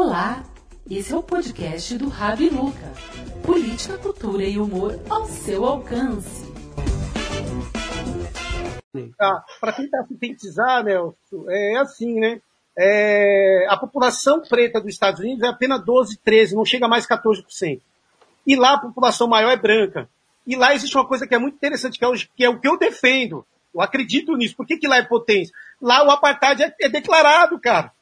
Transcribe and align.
Olá, 0.00 0.44
esse 0.88 1.12
é 1.12 1.16
o 1.16 1.22
podcast 1.24 1.98
do 1.98 2.08
Rabi 2.08 2.48
Luca. 2.50 2.94
Política, 3.44 3.98
cultura 3.98 4.44
e 4.44 4.56
humor 4.56 4.96
ao 5.10 5.26
seu 5.26 5.64
alcance. 5.64 6.46
Ah, 9.20 9.44
Para 9.60 9.72
tentar 9.72 10.04
sintetizar, 10.04 10.84
Nelson, 10.84 11.50
é 11.50 11.76
assim, 11.78 12.20
né? 12.20 12.40
É, 12.78 13.66
a 13.68 13.76
população 13.76 14.40
preta 14.40 14.80
dos 14.80 14.94
Estados 14.94 15.18
Unidos 15.18 15.42
é 15.42 15.48
apenas 15.48 15.84
12, 15.84 16.16
13, 16.18 16.54
não 16.54 16.64
chega 16.64 16.86
mais 16.86 17.04
14%. 17.04 17.80
E 18.46 18.54
lá 18.54 18.74
a 18.74 18.80
população 18.80 19.26
maior 19.26 19.50
é 19.50 19.56
branca. 19.56 20.08
E 20.46 20.54
lá 20.54 20.72
existe 20.76 20.96
uma 20.96 21.08
coisa 21.08 21.26
que 21.26 21.34
é 21.34 21.38
muito 21.38 21.56
interessante, 21.56 21.98
que 21.98 22.04
é 22.04 22.08
o 22.08 22.14
que, 22.14 22.44
é 22.44 22.48
o 22.48 22.60
que 22.60 22.68
eu 22.68 22.78
defendo. 22.78 23.44
Eu 23.74 23.80
acredito 23.80 24.36
nisso. 24.36 24.54
Por 24.54 24.64
que, 24.64 24.76
que 24.76 24.86
lá 24.86 24.98
é 24.98 25.02
potência? 25.02 25.52
Lá 25.82 26.06
o 26.06 26.10
apartheid 26.12 26.62
é, 26.62 26.72
é 26.82 26.88
declarado, 26.88 27.58
cara. 27.58 27.97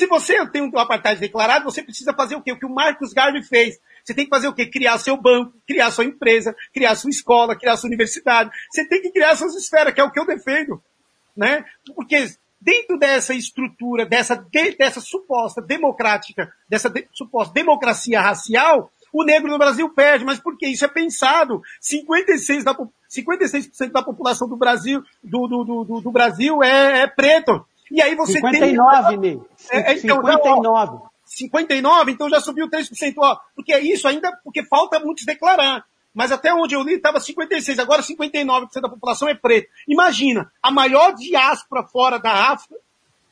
Se 0.00 0.06
você 0.06 0.46
tem 0.46 0.62
um 0.62 0.78
apartheid 0.78 1.20
declarado, 1.20 1.62
você 1.62 1.82
precisa 1.82 2.14
fazer 2.14 2.34
o 2.34 2.40
quê? 2.40 2.52
O 2.52 2.58
que 2.58 2.64
o 2.64 2.74
Marcos 2.74 3.12
Garvey 3.12 3.42
fez. 3.42 3.78
Você 4.02 4.14
tem 4.14 4.24
que 4.24 4.30
fazer 4.30 4.48
o 4.48 4.54
quê? 4.54 4.64
Criar 4.64 4.96
seu 4.96 5.14
banco, 5.14 5.52
criar 5.66 5.90
sua 5.90 6.06
empresa, 6.06 6.56
criar 6.72 6.94
sua 6.94 7.10
escola, 7.10 7.54
criar 7.54 7.76
sua 7.76 7.88
universidade. 7.88 8.50
Você 8.70 8.88
tem 8.88 9.02
que 9.02 9.10
criar 9.10 9.36
suas 9.36 9.54
esferas, 9.54 9.92
que 9.92 10.00
é 10.00 10.04
o 10.04 10.10
que 10.10 10.18
eu 10.18 10.24
defendo. 10.24 10.82
Né? 11.36 11.66
Porque 11.94 12.30
dentro 12.58 12.98
dessa 12.98 13.34
estrutura, 13.34 14.06
dessa, 14.06 14.36
de, 14.36 14.70
dessa 14.74 15.02
suposta 15.02 15.60
democrática, 15.60 16.50
dessa 16.66 16.88
de, 16.88 17.06
suposta 17.12 17.52
democracia 17.52 18.22
racial, 18.22 18.90
o 19.12 19.22
negro 19.22 19.50
no 19.50 19.58
Brasil 19.58 19.86
perde. 19.90 20.24
Mas 20.24 20.40
por 20.40 20.56
quê? 20.56 20.68
Isso 20.68 20.86
é 20.86 20.88
pensado. 20.88 21.60
56%, 21.82 22.62
da, 22.62 22.74
56 23.06 23.92
da 23.92 24.02
população 24.02 24.48
do 24.48 24.56
Brasil, 24.56 25.02
do, 25.22 25.46
do, 25.46 25.84
do, 25.84 26.00
do 26.00 26.10
Brasil 26.10 26.62
é, 26.62 27.02
é 27.02 27.06
preto. 27.06 27.66
E 27.90 28.00
aí 28.00 28.14
você 28.14 28.34
59, 28.34 29.08
tem... 29.08 29.18
Ney. 29.18 29.42
É, 29.70 29.92
então, 29.94 30.16
59. 30.16 30.98
59, 31.24 32.12
então 32.12 32.28
já 32.28 32.40
subiu 32.40 32.68
3%. 32.68 33.14
Ó, 33.18 33.36
porque 33.54 33.72
é 33.72 33.80
isso 33.80 34.06
ainda, 34.06 34.32
porque 34.44 34.64
falta 34.64 34.98
muitos 35.00 35.24
declarar. 35.24 35.84
Mas 36.12 36.32
até 36.32 36.52
onde 36.52 36.74
eu 36.74 36.82
li 36.82 36.94
estava 36.94 37.20
56, 37.20 37.78
agora 37.78 38.02
59% 38.02 38.80
da 38.80 38.88
população 38.88 39.28
é 39.28 39.34
preta. 39.34 39.68
Imagina, 39.86 40.50
a 40.62 40.70
maior 40.70 41.14
diáspora 41.14 41.84
fora 41.84 42.18
da 42.18 42.52
África 42.52 42.76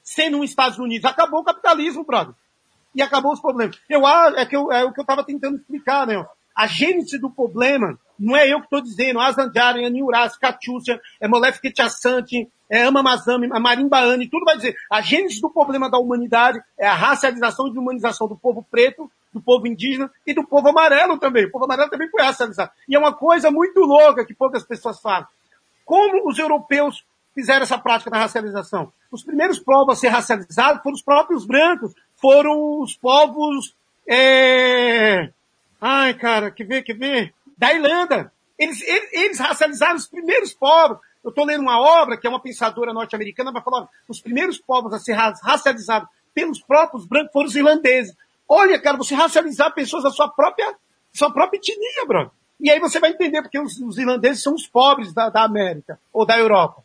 sendo 0.09 0.39
nos 0.39 0.49
Estados 0.49 0.79
Unidos. 0.79 1.05
Acabou 1.05 1.41
o 1.41 1.45
capitalismo, 1.45 2.03
brother. 2.03 2.35
E 2.95 3.03
acabou 3.03 3.33
os 3.33 3.41
problemas. 3.41 3.79
Eu, 3.89 4.07
é, 4.09 4.47
que 4.47 4.57
eu, 4.57 4.73
é 4.73 4.85
o 4.85 4.93
que 4.93 5.01
eu 5.01 5.03
estava 5.03 5.23
tentando 5.23 5.57
explicar, 5.57 6.07
né? 6.07 6.25
A 6.57 6.67
gênese 6.67 7.19
do 7.19 7.31
problema 7.31 7.99
não 8.19 8.35
é 8.35 8.49
eu 8.49 8.59
que 8.59 8.65
estou 8.65 8.81
dizendo, 8.81 9.21
Azandiara, 9.21 9.87
Aniuras, 9.87 10.39
Catiúcia, 10.39 10.99
é 11.21 11.29
Molef 11.29 11.61
Ketchassante, 11.61 12.49
é 12.71 12.83
Ama 12.83 13.03
Mazami, 13.03 13.49
a 13.51 13.59
Marimbaane, 13.59 14.29
tudo 14.29 14.45
vai 14.45 14.57
dizer. 14.57 14.77
A 14.91 15.01
gênese 15.01 15.41
do 15.41 15.49
problema 15.49 15.91
da 15.91 15.99
humanidade 15.99 16.61
é 16.79 16.87
a 16.87 16.95
racialização 16.95 17.67
e 17.67 17.71
desumanização 17.71 18.29
do 18.29 18.37
povo 18.37 18.67
preto, 18.71 19.11
do 19.33 19.41
povo 19.41 19.67
indígena 19.67 20.11
e 20.27 20.35
do 20.35 20.47
povo 20.47 20.69
amarelo 20.69 21.19
também. 21.19 21.47
O 21.47 21.51
povo 21.51 21.65
amarelo 21.65 21.91
também 21.91 22.09
foi 22.11 22.23
racializado. 22.23 22.71
E 22.89 22.95
é 22.95 22.99
uma 22.99 23.13
coisa 23.13 23.51
muito 23.51 23.81
louca 23.81 24.25
que 24.25 24.35
poucas 24.35 24.65
pessoas 24.65 25.01
falam. 25.01 25.27
Como 25.85 26.29
os 26.29 26.39
europeus 26.39 27.05
fizeram 27.35 27.63
essa 27.63 27.79
prática 27.79 28.11
da 28.11 28.19
racialização? 28.19 28.93
Os 29.11 29.23
primeiros 29.23 29.59
povos 29.59 29.97
a 29.97 29.97
ser 29.97 30.09
racializados 30.09 30.83
foram 30.83 30.95
os 30.95 31.03
próprios 31.03 31.47
brancos, 31.47 31.95
foram 32.17 32.81
os 32.81 32.95
povos, 32.95 33.75
é... 34.07 35.31
ai 35.81 36.13
cara, 36.15 36.51
que 36.51 36.65
ver, 36.65 36.83
que 36.83 36.93
ver, 36.93 37.33
da 37.57 37.73
Irlanda. 37.73 38.31
Eles, 38.59 38.83
eles, 38.83 39.13
eles 39.13 39.39
racializaram 39.39 39.97
os 39.97 40.07
primeiros 40.07 40.53
povos. 40.53 40.99
Eu 41.23 41.31
estou 41.31 41.45
lendo 41.45 41.63
uma 41.63 41.81
obra 41.81 42.17
que 42.17 42.27
é 42.27 42.31
uma 42.31 42.41
pensadora 42.41 42.93
norte-americana, 42.93 43.53
vai 43.53 43.63
falar, 43.63 43.89
os 44.09 44.21
primeiros 44.21 44.59
povos 44.59 44.93
a 44.93 44.99
ser 44.99 45.15
racializados 45.15 46.09
pelos 46.35 46.61
próprios 46.63 47.07
brancos 47.07 47.33
foram 47.33 47.47
os 47.47 47.57
irlandeses. 47.57 48.17
Olha, 48.49 48.81
cara, 48.81 48.97
você 48.97 49.15
racializar 49.15 49.75
pessoas 49.75 50.05
da 50.05 50.11
sua 50.11 50.29
própria, 50.29 50.75
sua 51.13 51.33
própria 51.33 51.59
etnia, 51.59 52.07
bro. 52.07 52.31
E 52.61 52.71
aí 52.71 52.81
você 52.81 52.99
vai 52.99 53.11
entender 53.11 53.43
porque 53.43 53.59
os, 53.59 53.79
os 53.81 53.99
irlandeses 53.99 54.43
são 54.43 54.55
os 54.55 54.67
pobres 54.67 55.13
da, 55.13 55.29
da 55.29 55.45
América 55.45 55.99
ou 56.13 56.25
da 56.25 56.39
Europa. 56.39 56.83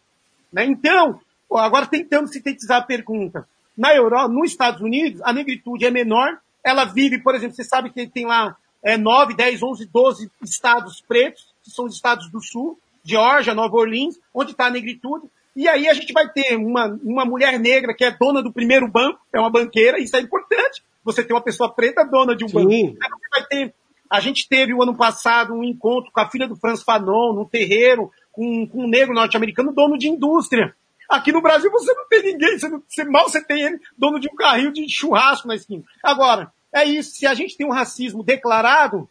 Né? 0.51 0.66
Então, 0.66 1.19
agora 1.51 1.85
tentando 1.85 2.27
sintetizar 2.27 2.81
a 2.81 2.85
pergunta. 2.85 3.47
Na 3.75 3.95
Europa, 3.95 4.27
nos 4.27 4.51
Estados 4.51 4.81
Unidos, 4.81 5.22
a 5.23 5.33
negritude 5.33 5.85
é 5.85 5.91
menor. 5.91 6.39
Ela 6.63 6.85
vive, 6.85 7.19
por 7.19 7.33
exemplo, 7.33 7.55
você 7.55 7.63
sabe 7.63 7.89
que 7.89 8.07
tem 8.07 8.25
lá 8.25 8.55
é, 8.83 8.97
9, 8.97 9.35
10, 9.35 9.63
11, 9.63 9.85
12 9.88 10.31
estados 10.43 11.01
pretos, 11.01 11.47
que 11.63 11.72
são 11.72 11.85
os 11.85 11.95
estados 11.95 12.29
do 12.29 12.41
sul. 12.41 12.77
Georgia, 13.03 13.53
Nova 13.53 13.75
Orleans, 13.75 14.19
onde 14.34 14.52
está 14.52 14.68
a 14.68 14.69
negritude. 14.69 15.28
E 15.56 15.68
aí 15.68 15.88
a 15.88 15.94
gente 15.94 16.12
vai 16.14 16.28
ter 16.30 16.56
uma, 16.56 16.88
uma 17.03 17.25
mulher 17.25 17.59
negra 17.59 17.94
que 17.94 18.03
é 18.03 18.12
dona 18.12 18.41
do 18.41 18.52
primeiro 18.52 18.88
banco, 18.88 19.19
é 19.31 19.40
uma 19.40 19.52
banqueira, 19.52 20.00
isso 20.00 20.16
é 20.16 20.19
importante. 20.19 20.84
Você 21.03 21.24
ter 21.24 21.34
uma 21.34 21.44
pessoa 21.44 21.74
preta 21.74 22.03
dona 22.03 22.36
de 22.36 22.44
um 22.44 22.47
Sim. 22.47 22.56
banco. 22.56 22.69
Você 22.69 23.30
vai 23.31 23.46
ter, 23.47 23.74
a 24.09 24.19
gente 24.19 24.47
teve 24.47 24.74
o 24.74 24.81
ano 24.81 24.96
passado 24.96 25.53
um 25.53 25.64
encontro 25.64 26.12
com 26.12 26.19
a 26.19 26.30
filha 26.30 26.47
do 26.47 26.56
Franz 26.56 26.81
Fanon, 26.81 27.34
no 27.34 27.46
terreiro, 27.46 28.12
com, 28.31 28.68
com 28.68 28.86
um 28.86 28.88
negro 28.88 29.14
norte-americano, 29.14 29.74
dono 29.74 29.97
de 29.97 30.08
indústria. 30.08 30.75
Aqui 31.09 31.31
no 31.31 31.41
Brasil 31.41 31.70
você 31.70 31.94
não 31.94 32.08
tem 32.08 32.24
ninguém, 32.24 32.58
você, 32.58 32.68
não, 32.68 32.81
você, 32.88 33.03
mal 33.03 33.30
você 33.30 33.44
tem 33.44 33.62
ele, 33.62 33.80
dono 33.97 34.20
de 34.20 34.28
um 34.28 34.35
carrinho 34.35 34.74
de 34.74 34.90
churrasco 34.90 35.47
na 35.47 35.56
esquina. 35.56 35.84
Agora, 36.02 36.52
é 36.74 36.84
isso, 36.84 37.16
se 37.16 37.28
a 37.28 37.34
gente 37.35 37.56
tem 37.56 37.68
um 37.68 37.72
racismo 37.72 38.24
declarado, 38.24 39.08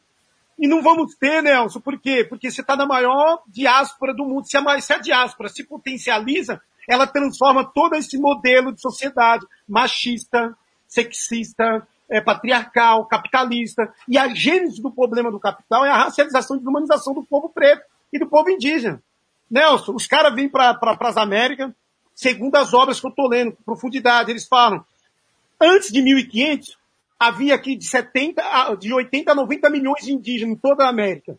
e 0.62 0.68
não 0.68 0.80
vamos 0.80 1.16
ter, 1.16 1.42
Nelson, 1.42 1.80
por 1.80 1.98
quê? 1.98 2.22
Porque 2.22 2.48
você 2.48 2.60
está 2.60 2.76
na 2.76 2.86
maior 2.86 3.42
diáspora 3.48 4.14
do 4.14 4.24
mundo. 4.24 4.46
Se 4.46 4.56
a, 4.56 4.80
se 4.80 4.92
a 4.92 4.98
diáspora 4.98 5.48
se 5.48 5.64
potencializa, 5.64 6.62
ela 6.88 7.04
transforma 7.04 7.64
todo 7.64 7.96
esse 7.96 8.16
modelo 8.16 8.72
de 8.72 8.80
sociedade 8.80 9.44
machista, 9.68 10.56
sexista, 10.86 11.84
é, 12.08 12.20
patriarcal, 12.20 13.06
capitalista. 13.06 13.92
E 14.06 14.16
a 14.16 14.32
gênese 14.32 14.80
do 14.80 14.92
problema 14.92 15.32
do 15.32 15.40
capital 15.40 15.84
é 15.84 15.90
a 15.90 16.04
racialização 16.04 16.54
e 16.54 16.60
desumanização 16.60 17.12
do 17.12 17.24
povo 17.24 17.48
preto 17.48 17.82
e 18.12 18.20
do 18.20 18.28
povo 18.28 18.48
indígena. 18.48 19.02
Nelson, 19.50 19.92
os 19.96 20.06
caras 20.06 20.32
vêm 20.32 20.48
para 20.48 20.74
pra, 20.74 20.96
as 21.08 21.16
Américas, 21.16 21.72
segundo 22.14 22.54
as 22.54 22.72
obras 22.72 23.00
que 23.00 23.06
eu 23.06 23.10
estou 23.10 23.28
lendo, 23.28 23.50
com 23.50 23.64
profundidade, 23.64 24.30
eles 24.30 24.46
falam, 24.46 24.84
antes 25.60 25.90
de 25.90 26.00
1500, 26.00 26.78
havia 27.22 27.54
aqui 27.54 27.76
de 27.76 27.86
70, 27.86 28.42
de 28.80 28.92
80 28.92 29.30
a 29.30 29.34
90 29.34 29.70
milhões 29.70 30.04
de 30.04 30.12
indígenas 30.12 30.56
em 30.56 30.58
toda 30.58 30.84
a 30.84 30.88
América. 30.88 31.38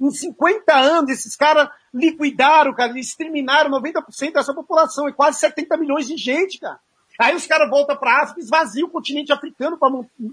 Em 0.00 0.10
50 0.10 0.74
anos, 0.74 1.10
esses 1.12 1.36
caras 1.36 1.68
liquidaram, 1.92 2.74
cara, 2.74 2.98
exterminaram 2.98 3.70
90% 3.70 4.32
dessa 4.32 4.52
população, 4.52 5.08
é 5.08 5.12
quase 5.12 5.38
70 5.38 5.76
milhões 5.76 6.08
de 6.08 6.16
gente, 6.16 6.58
cara. 6.58 6.80
Aí 7.20 7.36
os 7.36 7.46
caras 7.46 7.70
voltam 7.70 7.96
para 7.96 8.22
África 8.22 8.40
e 8.40 8.42
esvaziam 8.42 8.88
o 8.88 8.90
continente 8.90 9.32
africano 9.32 9.78
para 9.78 9.90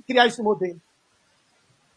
criar 0.08 0.26
esse 0.26 0.42
modelo. 0.42 0.82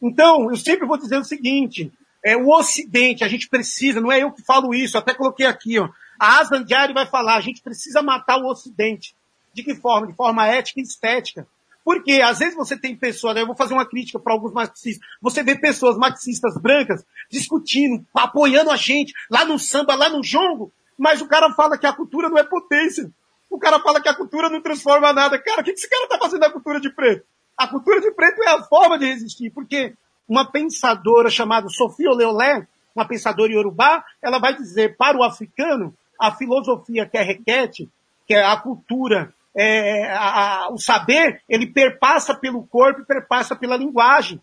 Então, 0.03 0.51
eu 0.51 0.57
sempre 0.57 0.87
vou 0.87 0.99
dizer 0.99 1.17
o 1.17 1.25
seguinte, 1.25 1.91
é 2.23 2.37
o 2.37 2.51
Ocidente, 2.51 3.25
a 3.25 3.29
gente 3.29 3.49
precisa, 3.49 4.03
não 4.03 4.13
é 4.13 4.23
eu 4.23 4.31
que 4.31 4.43
falo 4.43 4.75
isso, 4.75 4.99
até 4.99 5.15
coloquei 5.15 5.47
aqui, 5.47 5.79
ó. 5.79 5.89
A 6.21 6.41
Aslan 6.41 6.63
Diário 6.63 6.93
vai 6.93 7.07
falar, 7.07 7.37
a 7.37 7.41
gente 7.41 7.63
precisa 7.63 8.03
matar 8.03 8.37
o 8.37 8.47
Ocidente. 8.47 9.17
De 9.55 9.63
que 9.63 9.75
forma? 9.75 10.07
De 10.07 10.13
forma 10.13 10.47
ética 10.47 10.81
e 10.81 10.83
estética. 10.83 11.47
Porque 11.85 12.23
às 12.23 12.39
vezes 12.39 12.55
você 12.55 12.77
tem 12.77 12.97
pessoas, 12.97 13.35
né, 13.35 13.43
eu 13.43 13.47
vou 13.47 13.55
fazer 13.55 13.75
uma 13.75 13.87
crítica 13.87 14.19
para 14.19 14.33
alguns 14.33 14.53
marxistas, 14.53 15.07
você 15.21 15.43
vê 15.43 15.55
pessoas 15.55 15.99
marxistas 15.99 16.57
brancas 16.57 17.05
discutindo, 17.31 18.05
apoiando 18.15 18.71
a 18.71 18.77
gente, 18.77 19.13
lá 19.31 19.45
no 19.45 19.59
samba, 19.59 19.95
lá 19.95 20.09
no 20.09 20.23
jongo, 20.23 20.73
mas 20.99 21.21
o 21.21 21.29
cara 21.29 21.53
fala 21.53 21.77
que 21.77 21.87
a 21.87 21.93
cultura 21.93 22.29
não 22.29 22.39
é 22.39 22.45
potência. 22.45 23.11
O 23.51 23.59
cara 23.59 23.79
fala 23.81 24.01
que 24.01 24.09
a 24.09 24.15
cultura 24.15 24.49
não 24.49 24.63
transforma 24.63 25.13
nada. 25.13 25.39
Cara, 25.39 25.61
o 25.61 25.65
que 25.65 25.73
esse 25.73 25.89
cara 25.89 26.09
tá 26.09 26.19
fazendo 26.19 26.41
na 26.41 26.51
cultura 26.51 26.81
de 26.81 26.91
preto? 26.91 27.25
A 27.57 27.69
cultura 27.69 28.01
de 28.01 28.11
preto 28.13 28.43
é 28.43 28.49
a 28.49 28.63
forma 28.63 28.99
de 28.99 29.07
resistir, 29.07 29.51
porque 29.51 29.95
uma 30.29 30.51
pensadora 30.51 31.31
chamada 31.31 31.69
Sofia 31.69 32.11
Leolé, 32.11 32.67
uma 32.95 33.07
pensadora 33.07 33.53
iorubá, 33.53 34.05
ela 34.23 34.39
vai 34.39 34.57
dizer 34.57 34.97
para 34.97 35.19
o 35.19 35.23
africano, 35.23 35.95
a 36.21 36.33
filosofia 36.33 37.07
que 37.07 37.19
é 37.19 37.23
requete, 37.23 37.89
que 38.27 38.35
é 38.35 38.45
a 38.45 38.57
cultura 38.57 39.35
é, 39.57 40.11
a, 40.11 40.65
a, 40.65 40.69
o 40.73 40.79
saber, 40.79 41.43
ele 41.49 41.67
perpassa 41.67 42.35
pelo 42.35 42.67
corpo 42.67 43.01
e 43.01 43.07
perpassa 43.07 43.55
pela 43.55 43.77
linguagem. 43.77 44.41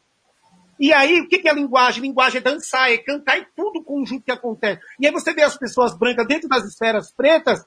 E 0.80 0.92
aí, 0.92 1.22
o 1.22 1.28
que, 1.28 1.48
é 1.48 1.54
linguagem? 1.54 2.02
Linguagem 2.02 2.40
é 2.40 2.42
dançar, 2.42 2.92
é 2.92 2.98
cantar, 2.98 3.38
é 3.38 3.46
tudo 3.56 3.84
conjunto 3.84 4.26
que 4.26 4.32
acontece. 4.32 4.82
E 5.00 5.06
aí 5.06 5.14
você 5.14 5.34
vê 5.34 5.44
as 5.44 5.56
pessoas 5.56 5.96
brancas 5.96 6.26
dentro 6.28 6.50
das 6.50 6.64
esferas 6.66 7.12
pretas, 7.12 7.64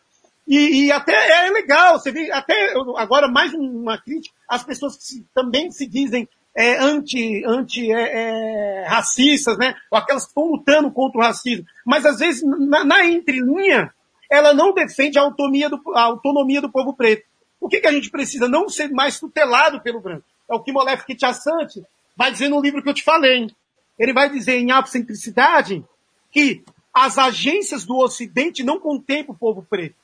e, 0.46 0.86
e 0.86 0.92
até 0.92 1.46
é 1.46 1.50
legal, 1.50 1.98
você 1.98 2.12
vê, 2.12 2.30
até 2.30 2.74
agora 2.96 3.28
mais 3.28 3.54
uma 3.54 3.96
crítica, 3.98 4.34
as 4.48 4.62
pessoas 4.62 4.96
que 4.96 5.04
se, 5.04 5.26
também 5.34 5.70
se 5.70 5.86
dizem 5.86 6.28
é, 6.56 6.76
anti, 6.78 7.42
anti 7.46 7.90
é, 7.90 8.82
é, 8.82 8.84
racistas, 8.86 9.56
né? 9.58 9.74
Ou 9.90 9.98
aquelas 9.98 10.24
que 10.24 10.30
estão 10.30 10.44
lutando 10.44 10.90
contra 10.90 11.18
o 11.18 11.22
racismo. 11.22 11.64
Mas 11.84 12.04
às 12.04 12.18
vezes, 12.18 12.42
na, 12.42 12.84
na 12.84 13.06
entrelinha, 13.06 13.92
ela 14.30 14.52
não 14.52 14.72
defende 14.72 15.18
a 15.18 15.22
autonomia 15.22 15.68
do, 15.68 15.80
a 15.94 16.02
autonomia 16.02 16.60
do 16.60 16.70
povo 16.70 16.94
preto. 16.94 17.24
O 17.64 17.68
que, 17.68 17.80
que 17.80 17.86
a 17.86 17.92
gente 17.92 18.10
precisa? 18.10 18.46
Não 18.46 18.68
ser 18.68 18.90
mais 18.90 19.18
tutelado 19.18 19.80
pelo 19.80 19.98
branco. 19.98 20.26
É 20.50 20.54
o 20.54 20.62
que 20.62 20.70
Molef 20.70 21.06
Kitiassante 21.06 21.82
vai 22.14 22.30
dizer 22.30 22.50
no 22.50 22.60
livro 22.60 22.82
que 22.82 22.90
eu 22.90 22.92
te 22.92 23.02
falei. 23.02 23.50
Ele 23.98 24.12
vai 24.12 24.28
dizer 24.28 24.58
em 24.58 24.70
Afrocentricidade 24.70 25.82
que 26.30 26.62
as 26.92 27.16
agências 27.16 27.86
do 27.86 27.96
Ocidente 27.96 28.62
não 28.62 28.78
contemplam 28.78 29.34
o 29.34 29.38
povo 29.38 29.66
preto. 29.66 29.96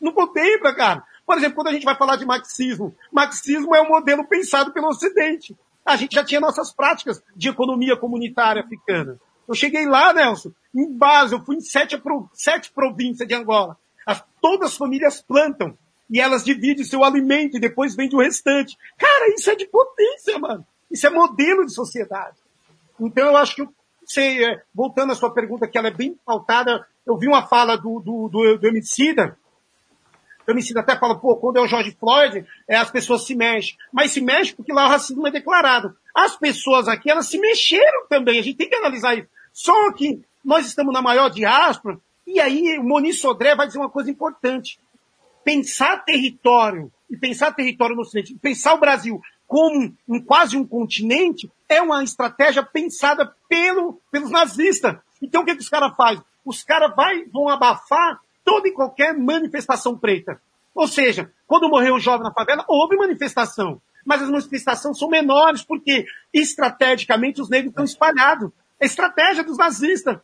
Não 0.00 0.12
contempla, 0.12 0.72
cara. 0.72 1.04
Por 1.26 1.36
exemplo, 1.36 1.56
quando 1.56 1.66
a 1.66 1.72
gente 1.72 1.84
vai 1.84 1.96
falar 1.96 2.14
de 2.14 2.24
marxismo, 2.24 2.94
marxismo 3.10 3.74
é 3.74 3.82
um 3.82 3.88
modelo 3.88 4.24
pensado 4.24 4.72
pelo 4.72 4.86
Ocidente. 4.86 5.56
A 5.84 5.96
gente 5.96 6.14
já 6.14 6.22
tinha 6.22 6.40
nossas 6.40 6.72
práticas 6.72 7.20
de 7.34 7.48
economia 7.48 7.96
comunitária 7.96 8.62
africana. 8.62 9.18
Eu 9.48 9.56
cheguei 9.56 9.86
lá, 9.86 10.12
Nelson, 10.12 10.52
em 10.72 10.96
base, 10.96 11.34
eu 11.34 11.44
fui 11.44 11.56
em 11.56 11.60
sete, 11.60 12.00
sete 12.32 12.70
províncias 12.70 13.26
de 13.26 13.34
Angola. 13.34 13.76
As, 14.06 14.22
todas 14.40 14.70
as 14.70 14.76
famílias 14.76 15.20
plantam. 15.20 15.76
E 16.10 16.20
elas 16.20 16.44
dividem 16.44 16.84
seu 16.84 17.04
alimento 17.04 17.56
e 17.56 17.60
depois 17.60 17.94
vendem 17.94 18.18
o 18.18 18.22
restante. 18.22 18.76
Cara, 18.96 19.34
isso 19.34 19.50
é 19.50 19.54
de 19.54 19.66
potência, 19.66 20.38
mano. 20.38 20.66
Isso 20.90 21.06
é 21.06 21.10
modelo 21.10 21.66
de 21.66 21.74
sociedade. 21.74 22.36
Então 22.98 23.26
eu 23.26 23.36
acho 23.36 23.56
que, 23.56 23.68
sei, 24.04 24.44
é, 24.44 24.62
voltando 24.74 25.12
à 25.12 25.14
sua 25.14 25.32
pergunta, 25.32 25.68
que 25.68 25.76
ela 25.76 25.88
é 25.88 25.94
bem 25.94 26.18
pautada, 26.24 26.86
eu 27.06 27.16
vi 27.16 27.28
uma 27.28 27.46
fala 27.46 27.76
do, 27.76 28.00
do, 28.00 28.28
do, 28.28 28.58
do 28.58 28.66
Emicida, 28.66 29.36
o 30.48 30.50
Emicida 30.50 30.80
até 30.80 30.98
fala, 30.98 31.14
pô, 31.14 31.36
quando 31.36 31.58
é 31.58 31.60
o 31.60 31.66
George 31.66 31.94
Floyd, 32.00 32.42
é, 32.66 32.76
as 32.76 32.90
pessoas 32.90 33.26
se 33.26 33.34
mexem. 33.34 33.76
Mas 33.92 34.12
se 34.12 34.20
mexem 34.22 34.56
porque 34.56 34.72
lá 34.72 34.86
o 34.86 34.88
racismo 34.88 35.26
é 35.26 35.30
declarado. 35.30 35.94
As 36.14 36.36
pessoas 36.36 36.88
aqui, 36.88 37.10
elas 37.10 37.28
se 37.28 37.38
mexeram 37.38 38.06
também, 38.08 38.38
a 38.38 38.42
gente 38.42 38.56
tem 38.56 38.68
que 38.68 38.74
analisar 38.74 39.14
isso. 39.14 39.28
Só 39.52 39.92
que 39.92 40.22
nós 40.42 40.66
estamos 40.66 40.94
na 40.94 41.02
maior 41.02 41.28
diáspora, 41.28 41.98
e 42.26 42.40
aí 42.40 42.78
o 42.78 42.82
Moni 42.82 43.12
Sodré 43.12 43.54
vai 43.54 43.66
dizer 43.66 43.78
uma 43.78 43.90
coisa 43.90 44.10
importante. 44.10 44.80
Pensar 45.48 46.04
território, 46.04 46.92
e 47.08 47.16
pensar 47.16 47.54
território 47.54 47.96
no 47.96 48.02
Ocidente, 48.02 48.34
pensar 48.34 48.74
o 48.74 48.78
Brasil 48.78 49.18
como 49.46 49.96
um, 50.06 50.20
quase 50.20 50.58
um 50.58 50.66
continente, 50.66 51.50
é 51.66 51.80
uma 51.80 52.04
estratégia 52.04 52.62
pensada 52.62 53.34
pelo, 53.48 53.98
pelos 54.12 54.30
nazistas. 54.30 54.96
Então 55.22 55.40
o 55.40 55.46
que, 55.46 55.54
que 55.54 55.62
os 55.62 55.70
caras 55.70 55.96
fazem? 55.96 56.22
Os 56.44 56.62
caras 56.62 56.92
vão 57.32 57.48
abafar 57.48 58.20
toda 58.44 58.68
e 58.68 58.72
qualquer 58.72 59.16
manifestação 59.16 59.96
preta. 59.96 60.38
Ou 60.74 60.86
seja, 60.86 61.32
quando 61.46 61.70
morreu 61.70 61.94
o 61.94 61.98
jovem 61.98 62.24
na 62.24 62.34
favela, 62.34 62.66
houve 62.68 62.98
manifestação. 62.98 63.80
Mas 64.04 64.20
as 64.20 64.28
manifestações 64.28 64.98
são 64.98 65.08
menores, 65.08 65.62
porque 65.62 66.04
estrategicamente 66.30 67.40
os 67.40 67.48
negros 67.48 67.70
estão 67.70 67.86
espalhados. 67.86 68.50
É 68.78 68.84
estratégia 68.84 69.42
dos 69.42 69.56
nazistas. 69.56 70.18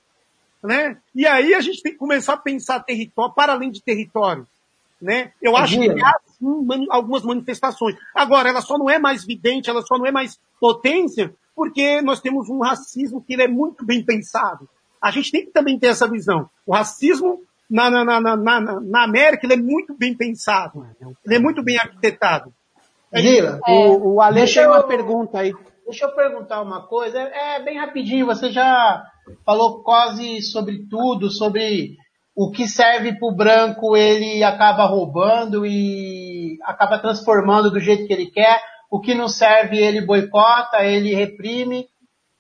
Né? 0.62 0.98
E 1.14 1.26
aí 1.26 1.54
a 1.54 1.62
gente 1.62 1.82
tem 1.82 1.92
que 1.92 1.98
começar 1.98 2.34
a 2.34 2.36
pensar 2.36 2.80
território, 2.80 3.34
para 3.34 3.54
além 3.54 3.70
de 3.70 3.82
território. 3.82 4.46
Né? 5.04 5.32
Eu 5.42 5.54
acho 5.54 5.78
que 5.78 5.90
há 5.90 6.12
sim, 6.38 6.86
algumas 6.88 7.22
manifestações. 7.22 7.94
Agora, 8.14 8.48
ela 8.48 8.62
só 8.62 8.78
não 8.78 8.88
é 8.88 8.98
mais 8.98 9.22
vidente, 9.22 9.68
ela 9.68 9.82
só 9.82 9.98
não 9.98 10.06
é 10.06 10.10
mais 10.10 10.40
potência, 10.58 11.34
porque 11.54 12.00
nós 12.00 12.22
temos 12.22 12.48
um 12.48 12.60
racismo 12.60 13.22
que 13.22 13.34
ele 13.34 13.42
é 13.42 13.48
muito 13.48 13.84
bem 13.84 14.02
pensado. 14.02 14.66
A 15.02 15.10
gente 15.10 15.30
tem 15.30 15.44
que 15.44 15.52
também 15.52 15.78
ter 15.78 15.88
essa 15.88 16.08
visão. 16.08 16.48
O 16.66 16.72
racismo 16.72 17.42
na, 17.70 17.90
na, 17.90 18.18
na, 18.18 18.34
na, 18.34 18.60
na 18.80 19.04
América 19.04 19.44
ele 19.44 19.52
é 19.52 19.62
muito 19.62 19.94
bem 19.94 20.16
pensado. 20.16 20.86
Ele 21.22 21.34
é 21.34 21.38
muito 21.38 21.62
bem 21.62 21.76
arquitetado. 21.76 22.50
Gila, 23.12 23.60
é. 23.66 23.72
o, 23.72 24.14
o 24.14 24.20
Ale 24.22 24.46
tem 24.46 24.66
uma 24.66 24.82
pergunta 24.84 25.40
aí. 25.40 25.54
Deixa 25.84 26.06
eu 26.06 26.14
perguntar 26.14 26.62
uma 26.62 26.86
coisa, 26.86 27.18
é, 27.18 27.56
é 27.56 27.62
bem 27.62 27.76
rapidinho, 27.76 28.24
você 28.24 28.50
já 28.50 29.04
falou 29.44 29.82
quase 29.82 30.40
sobre 30.40 30.86
tudo, 30.88 31.30
sobre 31.30 31.98
o 32.34 32.50
que 32.50 32.66
serve 32.66 33.16
para 33.18 33.28
o 33.28 33.34
branco 33.34 33.96
ele 33.96 34.42
acaba 34.42 34.86
roubando 34.86 35.64
e 35.64 36.58
acaba 36.64 36.98
transformando 36.98 37.70
do 37.70 37.78
jeito 37.78 38.06
que 38.06 38.12
ele 38.12 38.26
quer, 38.26 38.60
o 38.90 39.00
que 39.00 39.14
não 39.14 39.28
serve 39.28 39.78
ele 39.78 40.04
boicota, 40.04 40.84
ele 40.84 41.14
reprime, 41.14 41.86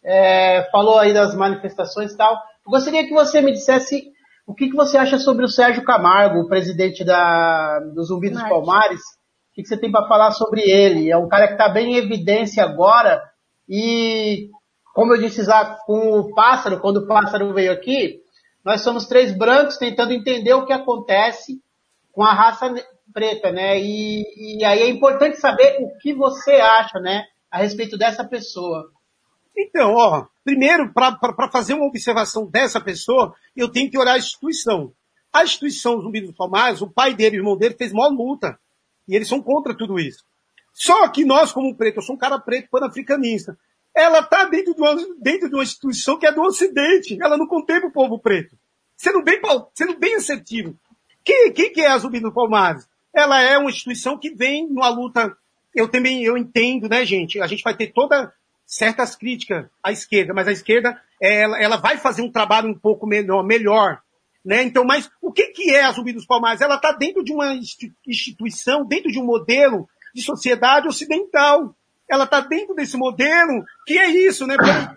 é, 0.04 0.68
falou 0.72 0.98
aí 0.98 1.12
das 1.14 1.34
manifestações 1.34 2.12
e 2.12 2.16
tal. 2.16 2.34
Eu 2.34 2.70
gostaria 2.70 3.06
que 3.06 3.14
você 3.14 3.40
me 3.40 3.52
dissesse 3.52 4.12
o 4.46 4.54
que, 4.54 4.68
que 4.68 4.76
você 4.76 4.98
acha 4.98 5.18
sobre 5.18 5.44
o 5.44 5.48
Sérgio 5.48 5.84
Camargo, 5.84 6.40
o 6.40 6.48
presidente 6.48 7.04
da, 7.04 7.78
do 7.94 8.02
Zumbi 8.02 8.30
dos 8.30 8.42
Palmares, 8.42 9.00
o 9.00 9.54
que, 9.54 9.62
que 9.62 9.68
você 9.68 9.76
tem 9.76 9.90
para 9.90 10.08
falar 10.08 10.32
sobre 10.32 10.60
ele? 10.60 11.10
É 11.10 11.16
um 11.16 11.28
cara 11.28 11.46
que 11.46 11.54
está 11.54 11.68
bem 11.68 11.92
em 11.92 11.96
evidência 11.96 12.64
agora 12.64 13.22
e, 13.68 14.48
como 14.92 15.14
eu 15.14 15.20
disse 15.20 15.44
já 15.44 15.64
com 15.86 16.18
o 16.18 16.34
Pássaro, 16.34 16.80
quando 16.80 16.98
o 16.98 17.06
Pássaro 17.06 17.54
veio 17.54 17.72
aqui, 17.72 18.23
nós 18.64 18.80
somos 18.80 19.06
três 19.06 19.36
brancos 19.36 19.76
tentando 19.76 20.12
entender 20.12 20.54
o 20.54 20.64
que 20.64 20.72
acontece 20.72 21.60
com 22.12 22.22
a 22.22 22.32
raça 22.32 22.74
preta, 23.12 23.52
né? 23.52 23.78
E, 23.78 24.58
e 24.58 24.64
aí 24.64 24.82
é 24.82 24.88
importante 24.88 25.36
saber 25.36 25.76
o 25.80 25.96
que 25.98 26.14
você 26.14 26.52
acha, 26.52 26.98
né, 26.98 27.24
a 27.50 27.58
respeito 27.58 27.98
dessa 27.98 28.24
pessoa. 28.24 28.90
Então, 29.56 29.94
ó, 29.94 30.26
primeiro, 30.42 30.92
para 30.92 31.50
fazer 31.52 31.74
uma 31.74 31.86
observação 31.86 32.46
dessa 32.46 32.80
pessoa, 32.80 33.34
eu 33.54 33.70
tenho 33.70 33.90
que 33.90 33.98
olhar 33.98 34.14
a 34.14 34.18
instituição. 34.18 34.92
A 35.32 35.44
instituição 35.44 36.00
Zumbi 36.00 36.20
dos 36.20 36.34
Palmares, 36.34 36.80
o 36.80 36.90
pai 36.90 37.14
dele 37.14 37.36
o 37.36 37.40
irmão 37.40 37.56
dele 37.56 37.74
fez 37.76 37.92
maior 37.92 38.10
luta. 38.10 38.58
E 39.06 39.14
eles 39.14 39.28
são 39.28 39.40
contra 39.40 39.76
tudo 39.76 39.98
isso. 39.98 40.24
Só 40.72 41.06
que 41.08 41.24
nós, 41.24 41.52
como 41.52 41.76
preto, 41.76 41.98
eu 41.98 42.02
sou 42.02 42.16
um 42.16 42.18
cara 42.18 42.38
preto 42.38 42.68
pan-africanista, 42.68 43.56
ela 43.94 44.20
está 44.20 44.44
dentro, 44.44 44.74
de 44.74 44.80
uma, 44.80 44.96
dentro 45.20 45.48
de 45.48 45.54
uma 45.54 45.62
instituição 45.62 46.18
que 46.18 46.26
é 46.26 46.32
do 46.32 46.42
Ocidente. 46.42 47.18
Ela 47.20 47.36
não 47.36 47.46
contempla 47.46 47.88
o 47.88 47.92
povo 47.92 48.18
preto. 48.18 48.56
Sendo 48.96 49.22
bem, 49.22 49.40
sendo 49.74 49.98
bem 49.98 50.16
assertivo. 50.16 50.76
Quem, 51.24 51.52
quem 51.52 51.72
que 51.72 51.80
é 51.80 51.88
a 51.88 51.98
Zumbi 51.98 52.20
dos 52.20 52.34
Palmares? 52.34 52.86
Ela 53.12 53.40
é 53.42 53.56
uma 53.56 53.70
instituição 53.70 54.18
que 54.18 54.34
vem 54.34 54.68
numa 54.68 54.88
luta. 54.88 55.36
Eu 55.74 55.88
também, 55.88 56.24
eu 56.24 56.36
entendo, 56.36 56.88
né, 56.88 57.04
gente? 57.04 57.40
A 57.40 57.46
gente 57.46 57.62
vai 57.62 57.76
ter 57.76 57.92
toda 57.92 58.32
certas 58.66 59.14
críticas 59.14 59.66
à 59.82 59.92
esquerda, 59.92 60.32
mas 60.34 60.48
a 60.48 60.52
esquerda, 60.52 61.00
ela, 61.20 61.60
ela 61.60 61.76
vai 61.76 61.96
fazer 61.96 62.22
um 62.22 62.30
trabalho 62.30 62.68
um 62.68 62.78
pouco 62.78 63.06
melhor, 63.06 63.44
melhor 63.44 64.02
né? 64.44 64.62
Então, 64.62 64.84
mas 64.84 65.10
o 65.22 65.32
que, 65.32 65.46
que 65.48 65.70
é 65.70 65.84
a 65.84 65.90
Zumbi 65.90 66.12
dos 66.12 66.26
Palmares? 66.26 66.60
Ela 66.60 66.76
está 66.76 66.92
dentro 66.92 67.24
de 67.24 67.32
uma 67.32 67.54
instituição, 68.06 68.84
dentro 68.84 69.10
de 69.10 69.18
um 69.18 69.24
modelo 69.24 69.88
de 70.14 70.22
sociedade 70.22 70.86
ocidental. 70.86 71.74
Ela 72.08 72.24
está 72.24 72.40
dentro 72.40 72.74
desse 72.74 72.96
modelo, 72.96 73.64
que 73.86 73.98
é 73.98 74.10
isso, 74.10 74.46
né? 74.46 74.56
Exemplo, 74.60 74.96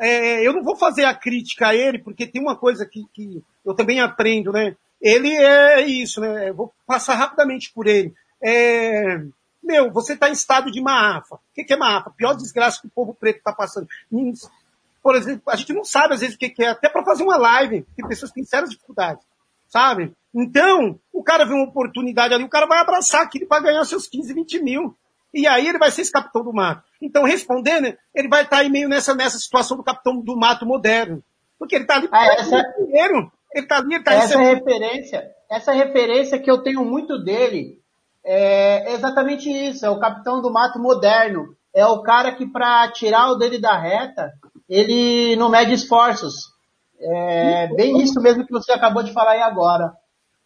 é, 0.00 0.46
eu 0.46 0.54
não 0.54 0.62
vou 0.62 0.76
fazer 0.76 1.04
a 1.04 1.14
crítica 1.14 1.68
a 1.68 1.74
ele, 1.74 1.98
porque 1.98 2.26
tem 2.26 2.40
uma 2.40 2.56
coisa 2.56 2.86
que, 2.86 3.04
que 3.12 3.42
eu 3.64 3.74
também 3.74 4.00
aprendo, 4.00 4.50
né? 4.50 4.74
Ele 5.00 5.30
é 5.30 5.82
isso, 5.82 6.20
né? 6.20 6.48
Eu 6.48 6.54
vou 6.54 6.72
passar 6.86 7.14
rapidamente 7.14 7.70
por 7.72 7.86
ele. 7.86 8.14
É, 8.42 9.20
meu, 9.62 9.92
você 9.92 10.14
está 10.14 10.28
em 10.28 10.32
estado 10.32 10.70
de 10.70 10.80
maafa. 10.80 11.36
O 11.36 11.40
que, 11.54 11.64
que 11.64 11.74
é 11.74 11.76
maafa? 11.76 12.10
Pior 12.10 12.34
desgraça 12.34 12.80
que 12.80 12.86
o 12.86 12.90
povo 12.90 13.14
preto 13.14 13.38
está 13.38 13.52
passando. 13.52 13.86
Por 15.02 15.14
exemplo, 15.14 15.42
a 15.48 15.56
gente 15.56 15.72
não 15.72 15.84
sabe 15.84 16.14
às 16.14 16.20
vezes 16.20 16.34
o 16.34 16.38
que, 16.38 16.48
que 16.48 16.62
é, 16.62 16.68
até 16.68 16.88
para 16.88 17.04
fazer 17.04 17.22
uma 17.22 17.36
live, 17.36 17.86
tem 17.94 18.08
pessoas 18.08 18.30
que 18.30 18.36
têm 18.36 18.44
sérias 18.44 18.70
dificuldades, 18.70 19.24
sabe? 19.68 20.12
Então, 20.34 20.98
o 21.12 21.22
cara 21.22 21.44
vê 21.44 21.54
uma 21.54 21.64
oportunidade 21.64 22.32
ali, 22.32 22.44
o 22.44 22.48
cara 22.48 22.66
vai 22.66 22.78
abraçar 22.78 23.22
aquilo 23.22 23.46
para 23.46 23.62
ganhar 23.62 23.84
seus 23.84 24.06
15, 24.06 24.32
20 24.32 24.62
mil. 24.62 24.96
E 25.32 25.46
aí 25.46 25.68
ele 25.68 25.78
vai 25.78 25.90
ser 25.90 26.02
esse 26.02 26.12
capitão 26.12 26.42
do 26.42 26.52
mato. 26.52 26.82
Então, 27.00 27.24
respondendo, 27.24 27.96
ele 28.14 28.28
vai 28.28 28.42
estar 28.42 28.56
tá 28.56 28.62
aí 28.62 28.68
meio 28.68 28.88
nessa, 28.88 29.14
nessa 29.14 29.38
situação 29.38 29.76
do 29.76 29.82
capitão 29.82 30.20
do 30.20 30.36
mato 30.36 30.66
moderno. 30.66 31.22
Porque 31.58 31.76
ele 31.76 31.84
está 31.84 31.96
ali 31.96 32.08
ah, 32.10 32.26
essa... 32.34 32.62
dinheiro. 32.78 33.30
Ele 33.54 33.64
está 33.64 33.78
ali, 33.78 33.94
ele 33.94 34.04
tá 34.04 34.12
essa 34.12 34.38
recebendo... 34.38 34.64
referência, 34.64 35.30
essa 35.50 35.72
referência 35.72 36.38
que 36.38 36.50
eu 36.50 36.62
tenho 36.62 36.84
muito 36.84 37.18
dele 37.22 37.80
é 38.24 38.92
exatamente 38.92 39.50
isso, 39.50 39.84
é 39.84 39.90
o 39.90 39.98
capitão 39.98 40.40
do 40.40 40.52
mato 40.52 40.78
moderno. 40.78 41.54
É 41.74 41.86
o 41.86 42.02
cara 42.02 42.32
que 42.32 42.46
para 42.46 42.90
tirar 42.90 43.30
o 43.30 43.36
dele 43.36 43.58
da 43.58 43.78
reta, 43.78 44.32
ele 44.68 45.36
não 45.36 45.48
mede 45.48 45.72
esforços. 45.72 46.52
É 47.00 47.68
bem 47.74 47.98
isso 48.02 48.20
mesmo 48.20 48.44
que 48.44 48.52
você 48.52 48.72
acabou 48.72 49.02
de 49.02 49.12
falar 49.12 49.32
aí 49.32 49.42
agora. 49.42 49.92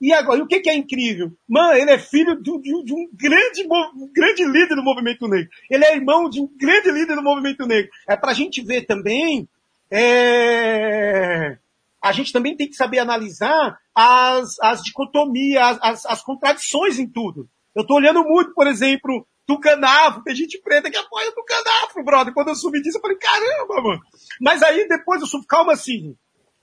E 0.01 0.13
agora, 0.13 0.41
e 0.41 0.43
o 0.43 0.47
que, 0.47 0.69
é 0.69 0.75
incrível? 0.75 1.33
Mano, 1.49 1.75
ele 1.75 1.91
é 1.91 1.99
filho 1.99 2.35
de, 2.43 2.61
de, 2.61 2.85
de 2.85 2.93
um 2.93 3.09
grande, 3.15 3.67
grande 4.13 4.45
líder 4.45 4.75
do 4.75 4.83
movimento 4.83 5.27
negro. 5.29 5.49
Ele 5.71 5.85
é 5.85 5.95
irmão 5.95 6.29
de 6.29 6.41
um 6.41 6.49
grande 6.59 6.91
líder 6.91 7.15
do 7.15 7.23
movimento 7.23 7.67
negro. 7.67 7.91
É 8.09 8.17
pra 8.17 8.35
gente 8.35 8.63
ver 8.63 8.87
também, 8.87 9.49
é... 9.91 11.57
a 12.03 12.13
gente 12.13 12.33
também 12.33 12.57
tem 12.57 12.69
que 12.69 12.75
saber 12.75 12.99
analisar 12.99 13.79
as, 13.95 14.59
as 14.61 14.83
dicotomias, 14.83 15.79
as, 15.81 16.05
as 16.07 16.23
contradições 16.23 16.99
em 16.99 17.09
tudo. 17.09 17.49
Eu 17.75 17.87
tô 17.87 17.95
olhando 17.95 18.23
muito, 18.25 18.53
por 18.53 18.67
exemplo, 18.67 19.27
Tucanafro, 19.47 20.23
tem 20.23 20.35
gente 20.35 20.61
preta 20.61 20.91
que 20.91 20.97
apoia 20.97 21.33
Tucanafro, 21.33 22.05
brother. 22.05 22.35
Quando 22.35 22.49
eu 22.49 22.55
subi 22.55 22.81
disso, 22.81 22.99
eu 22.99 23.03
falei, 23.03 23.17
caramba, 23.17 23.83
mano. 23.83 24.01
Mas 24.41 24.63
aí 24.63 24.89
depois 24.89 25.21
eu 25.21 25.27
subi, 25.27 25.47
calma 25.47 25.73
assim. 25.73 26.17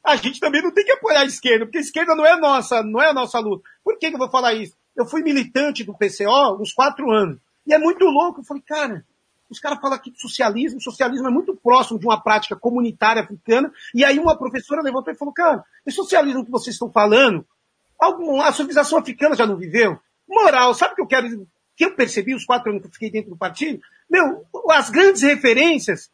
A 0.04 0.16
gente 0.16 0.40
também 0.40 0.62
não 0.62 0.72
tem 0.72 0.84
que 0.84 0.92
apoiar 0.92 1.22
a 1.22 1.26
esquerda, 1.26 1.66
porque 1.66 1.78
a 1.78 1.82
esquerda 1.82 2.16
não 2.16 2.26
é 2.26 2.36
nossa, 2.38 2.82
não 2.82 3.02
é 3.02 3.10
a 3.10 3.14
nossa 3.14 3.40
luta. 3.40 3.64
Por 3.84 3.98
que, 3.98 4.10
que 4.10 4.16
eu 4.16 4.20
vou 4.20 4.30
falar 4.30 4.54
isso? 4.54 4.76
Eu 4.96 5.06
fui 5.06 5.22
militante 5.22 5.84
do 5.84 5.94
PCO 5.94 6.60
uns 6.60 6.74
quatro 6.74 7.12
anos. 7.12 7.40
E 7.66 7.74
é 7.74 7.78
muito 7.78 8.04
louco. 8.06 8.42
Eu 8.42 8.44
falei, 8.44 8.64
cara, 8.66 9.06
os 9.50 9.60
caras 9.60 9.80
falam 9.80 9.96
aqui 9.96 10.12
de 10.12 10.20
socialismo, 10.20 10.80
o 10.80 10.82
socialismo 10.82 11.28
é 11.28 11.32
muito 11.32 11.56
próximo 11.56 12.00
de 12.00 12.06
uma 12.06 12.22
prática 12.22 12.56
comunitária 12.56 13.22
africana. 13.22 13.72
E 13.94 14.04
aí 14.04 14.18
uma 14.18 14.38
professora 14.38 14.82
levantou 14.82 15.14
e 15.14 15.18
falou, 15.18 15.34
cara, 15.34 15.64
esse 15.86 15.96
socialismo 15.96 16.44
que 16.44 16.52
vocês 16.52 16.76
estão 16.76 16.92
falando, 16.92 17.46
a 18.44 18.52
civilização 18.52 18.98
africana 18.98 19.36
já 19.36 19.46
não 19.46 19.56
viveu? 19.56 20.00
Moral, 20.28 20.74
sabe 20.74 20.94
o 20.94 20.96
que 20.96 21.02
eu 21.02 21.08
quero 21.08 21.48
que 21.76 21.86
eu 21.86 21.96
percebi 21.96 22.36
os 22.36 22.46
quatro 22.46 22.70
anos 22.70 22.82
que 22.82 22.88
eu 22.88 22.94
fiquei 22.94 23.10
dentro 23.10 23.32
do 23.32 23.38
partido, 23.38 23.82
meu, 24.10 24.46
as 24.70 24.90
grandes 24.90 25.22
referências, 25.22 26.12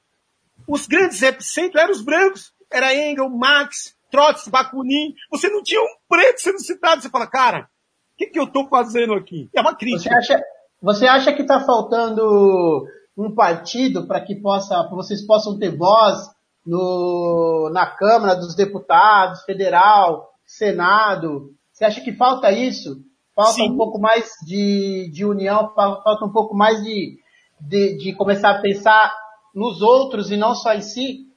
os 0.68 0.88
grandes 0.88 1.22
epicentros 1.22 1.82
eram 1.82 1.92
os 1.92 2.02
brancos. 2.02 2.54
Era 2.72 2.94
Engel, 2.94 3.30
Marx, 3.30 3.96
Trotsky, 4.12 4.50
Bakunin. 4.50 5.14
Você 5.32 5.50
não 5.50 5.62
tinha 5.64 5.82
um 5.82 5.96
preto 6.08 6.42
sendo 6.42 6.60
citado. 6.60 7.02
Você 7.02 7.10
fala, 7.10 7.28
cara, 7.28 7.70
O 8.14 8.18
que, 8.18 8.28
que 8.28 8.40
eu 8.40 8.46
estou 8.46 8.68
fazendo 8.68 9.14
aqui? 9.14 9.50
É 9.56 9.62
uma 9.62 9.76
crítica. 9.76 10.10
Você 10.10 10.34
acha, 10.34 10.44
você 10.82 11.08
acha 11.08 11.34
que 11.34 11.44
está 11.44 11.60
faltando 11.66 12.86
um 13.18 13.34
partido 13.34 14.08
para 14.08 14.22
que 14.22 14.36
possa, 14.36 14.84
pra 14.84 14.96
vocês 14.96 15.26
possam 15.26 15.58
ter 15.58 15.76
voz 15.76 16.18
no, 16.66 17.70
na 17.72 17.86
Câmara 17.86 18.36
dos 18.36 18.56
Deputados, 18.56 19.44
Federal, 19.44 20.30
Senado? 20.46 21.52
Você 21.72 21.86
acha 21.86 22.02
que 22.02 22.12
falta 22.14 22.52
isso? 22.52 22.98
Falta 23.36 23.54
Sim. 23.54 23.72
um 23.72 23.78
pouco 23.78 24.00
mais 24.00 24.32
de, 24.48 25.12
de 25.14 25.24
união, 25.24 25.72
falta 25.76 26.26
um 26.26 26.32
pouco 26.32 26.56
mais 26.56 26.84
de, 26.84 27.20
de, 27.62 27.98
de 27.98 28.16
começar 28.16 28.50
a 28.50 28.62
pensar 28.62 29.14
nos 29.54 29.82
outros 29.82 30.32
e 30.32 30.38
não 30.38 30.56
só 30.56 30.74
em 30.74 30.82
si? 30.82 31.28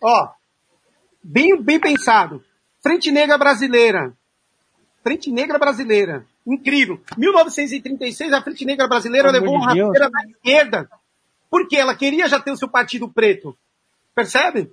Ó, 0.00 0.28
bem, 1.24 1.60
bem 1.60 1.80
pensado. 1.80 2.44
Frente 2.82 3.10
Negra 3.10 3.38
Brasileira. 3.38 4.14
Frente 5.02 5.30
Negra 5.30 5.58
Brasileira. 5.58 6.26
Incrível. 6.46 7.00
1936, 7.16 8.32
a 8.32 8.42
Frente 8.42 8.64
Negra 8.64 8.86
Brasileira 8.86 9.30
levou 9.30 9.54
uma 9.54 9.66
rasteira 9.66 10.10
da 10.10 10.24
esquerda. 10.28 10.90
Porque 11.50 11.76
ela 11.76 11.94
queria 11.94 12.28
já 12.28 12.38
ter 12.38 12.50
o 12.50 12.56
seu 12.56 12.68
partido 12.68 13.08
preto. 13.08 13.56
Percebe? 14.14 14.64
Sim. 14.64 14.72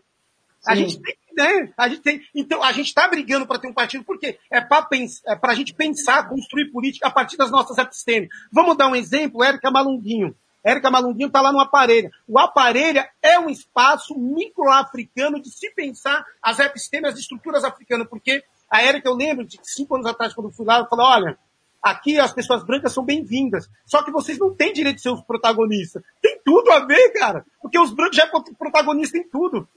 A 0.68 0.76
gente 0.76 1.02
tem 1.02 1.16
né? 1.36 1.72
A 1.78 1.88
gente 1.88 2.02
tem, 2.02 2.22
então, 2.36 2.64
a 2.64 2.72
gente 2.72 2.88
está 2.88 3.08
brigando 3.08 3.46
para 3.46 3.60
ter 3.60 3.68
um 3.68 3.74
partido, 3.74 4.04
porque 4.04 4.38
é 4.52 4.62
para 4.62 4.88
é 4.92 5.38
a 5.42 5.54
gente 5.54 5.74
pensar, 5.74 6.28
construir 6.28 6.72
política 6.72 7.08
a 7.08 7.12
partir 7.12 7.38
das 7.38 7.52
nossas 7.52 7.78
epistemes. 7.78 8.30
Vamos 8.52 8.78
dar 8.78 8.88
um 8.88 8.96
exemplo, 8.96 9.44
Érica 9.44 9.72
Malunguinho. 9.72 10.36
Érica 10.64 10.92
Malunguinho 10.92 11.28
está 11.28 11.42
lá 11.42 11.52
no 11.52 11.60
Aparelha. 11.60 12.12
O 12.28 12.38
Aparelha 12.38 13.10
é 13.22 13.40
um 13.40 13.50
espaço 13.50 14.18
micro-africano 14.18 15.42
de 15.42 15.50
se 15.50 15.74
pensar 15.74 16.24
as 16.42 16.60
epistemas, 16.60 17.14
as 17.14 17.20
estruturas 17.20 17.64
africanas, 17.64 18.08
porque 18.08 18.44
a 18.70 18.82
Érica, 18.82 19.10
eu 19.10 19.16
lembro 19.16 19.46
de 19.46 19.60
cinco 19.64 19.96
anos 19.96 20.08
atrás, 20.08 20.34
quando 20.34 20.48
eu 20.48 20.54
fui 20.54 20.66
lá, 20.66 20.80
eu 20.80 20.88
falei, 20.88 21.06
olha, 21.06 21.38
aqui 21.82 22.20
as 22.20 22.34
pessoas 22.34 22.64
brancas 22.64 22.94
são 22.94 23.04
bem-vindas, 23.04 23.70
só 23.86 24.04
que 24.04 24.12
vocês 24.12 24.38
não 24.38 24.54
têm 24.54 24.72
direito 24.72 24.98
de 24.98 25.02
ser 25.02 25.10
os 25.10 25.22
protagonistas. 25.22 26.04
Tem 26.22 26.40
tudo 26.46 26.72
a 26.72 26.86
ver, 26.86 27.10
cara, 27.14 27.46
porque 27.62 27.80
os 27.80 27.94
brancos 27.94 28.16
já 28.16 28.24
é 28.24 28.32
protagonista 28.58 29.18
em 29.18 29.28
tudo. 29.28 29.68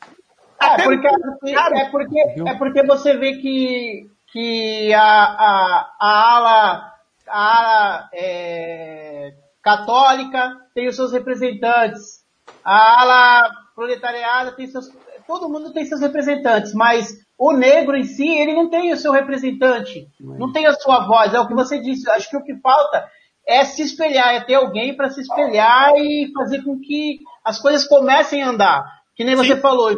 É 0.61 0.83
porque, 0.83 1.07
é, 1.07 1.91
porque, 1.91 2.21
é 2.47 2.55
porque 2.55 2.83
você 2.87 3.17
vê 3.17 3.35
que, 3.39 4.09
que 4.33 4.95
a, 4.95 5.03
a, 5.03 5.95
a 6.01 6.37
ala, 6.37 6.95
a 7.27 7.59
ala 7.59 8.11
é, 8.15 9.35
católica 9.65 10.55
tem 10.75 10.87
os 10.87 10.95
seus 10.95 11.11
representantes, 11.11 12.23
a 12.63 13.01
ala 13.01 13.51
proletariada 13.75 14.53
tem 14.53 14.67
seus. 14.67 14.89
Todo 15.27 15.49
mundo 15.49 15.73
tem 15.73 15.87
seus 15.87 16.03
representantes, 16.03 16.75
mas 16.75 17.15
o 17.39 17.53
negro 17.53 17.97
em 17.97 18.05
si, 18.05 18.29
ele 18.29 18.53
não 18.53 18.69
tem 18.69 18.93
o 18.93 18.97
seu 18.97 19.11
representante, 19.11 20.07
não 20.21 20.53
tem 20.53 20.67
a 20.67 20.75
sua 20.75 21.07
voz. 21.07 21.33
É 21.33 21.41
o 21.41 21.49
que 21.49 21.55
você 21.55 21.81
disse. 21.81 22.09
Acho 22.11 22.29
que 22.29 22.37
o 22.37 22.45
que 22.45 22.61
falta 22.61 23.09
é 23.47 23.65
se 23.65 23.83
espelhar, 23.83 24.35
é 24.35 24.41
ter 24.41 24.55
alguém 24.55 24.95
para 24.95 25.09
se 25.09 25.23
espelhar 25.23 25.93
e 25.97 26.31
fazer 26.35 26.63
com 26.63 26.79
que 26.79 27.21
as 27.43 27.59
coisas 27.59 27.87
comecem 27.87 28.43
a 28.43 28.51
andar. 28.51 28.85
Que 29.17 29.25
nem 29.25 29.35
Sim. 29.37 29.45
você 29.45 29.57
falou, 29.57 29.97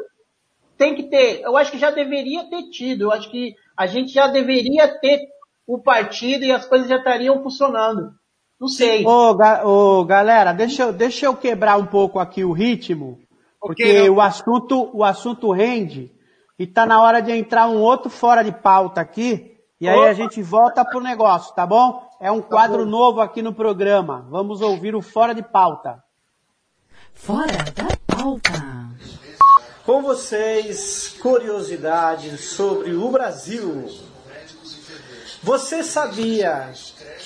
tem 0.79 0.95
que 0.95 1.05
ter. 1.05 1.41
Eu 1.43 1.57
acho 1.57 1.73
que 1.73 1.79
já 1.79 1.91
deveria 1.91 2.49
ter 2.49 2.71
tido. 2.71 3.03
Eu 3.03 3.13
acho 3.13 3.29
que 3.31 3.55
a 3.77 3.87
gente 3.87 4.13
já 4.13 4.29
deveria 4.29 4.87
ter 5.01 5.21
o 5.67 5.79
partido 5.81 6.45
e 6.45 6.53
as 6.53 6.65
coisas 6.67 6.89
já 6.89 6.99
estariam 6.99 7.43
funcionando. 7.43 8.13
Não 8.61 8.69
sei. 8.69 9.05
Ô, 9.07 9.35
ga, 9.35 9.67
ô, 9.67 10.05
galera, 10.05 10.53
deixa 10.53 10.85
eu, 10.85 10.93
deixa 10.93 11.27
eu 11.27 11.37
quebrar 11.37 11.77
um 11.77 11.87
pouco 11.87 12.19
aqui 12.19 12.43
o 12.43 12.53
ritmo, 12.53 13.19
porque 13.61 14.09
o 14.09 14.21
assunto, 14.21 14.91
o 14.95 15.05
assunto 15.05 15.53
rende 15.53 16.11
e 16.59 16.67
tá 16.67 16.87
na 16.87 17.03
hora 17.03 17.21
de 17.21 17.33
entrar 17.33 17.69
um 17.69 17.81
outro 17.81 18.09
fora 18.09 18.43
de 18.43 18.53
pauta 18.53 19.01
aqui. 19.01 19.55
E 19.79 19.87
aí 19.87 19.99
Opa. 19.99 20.09
a 20.09 20.13
gente 20.15 20.43
volta 20.43 20.85
pro 20.85 21.01
negócio, 21.01 21.55
tá 21.55 21.67
bom? 21.67 22.03
É 22.19 22.33
um 22.33 22.41
tá 22.41 22.49
quadro 22.49 22.85
tá 22.85 22.91
novo 22.91 23.21
aqui 23.21 23.43
no 23.43 23.53
programa. 23.53 24.27
Vamos 24.31 24.63
ouvir 24.63 24.95
o 24.95 25.03
fora 25.03 25.35
de 25.35 25.43
pauta. 25.43 26.03
Fora 27.13 27.59
da 27.75 27.89
pauta. 28.07 28.53
Com 29.85 30.03
vocês, 30.03 31.17
curiosidades 31.21 32.41
sobre 32.53 32.95
o 32.95 33.11
Brasil. 33.11 33.87
Você 35.43 35.83
sabia 35.83 36.73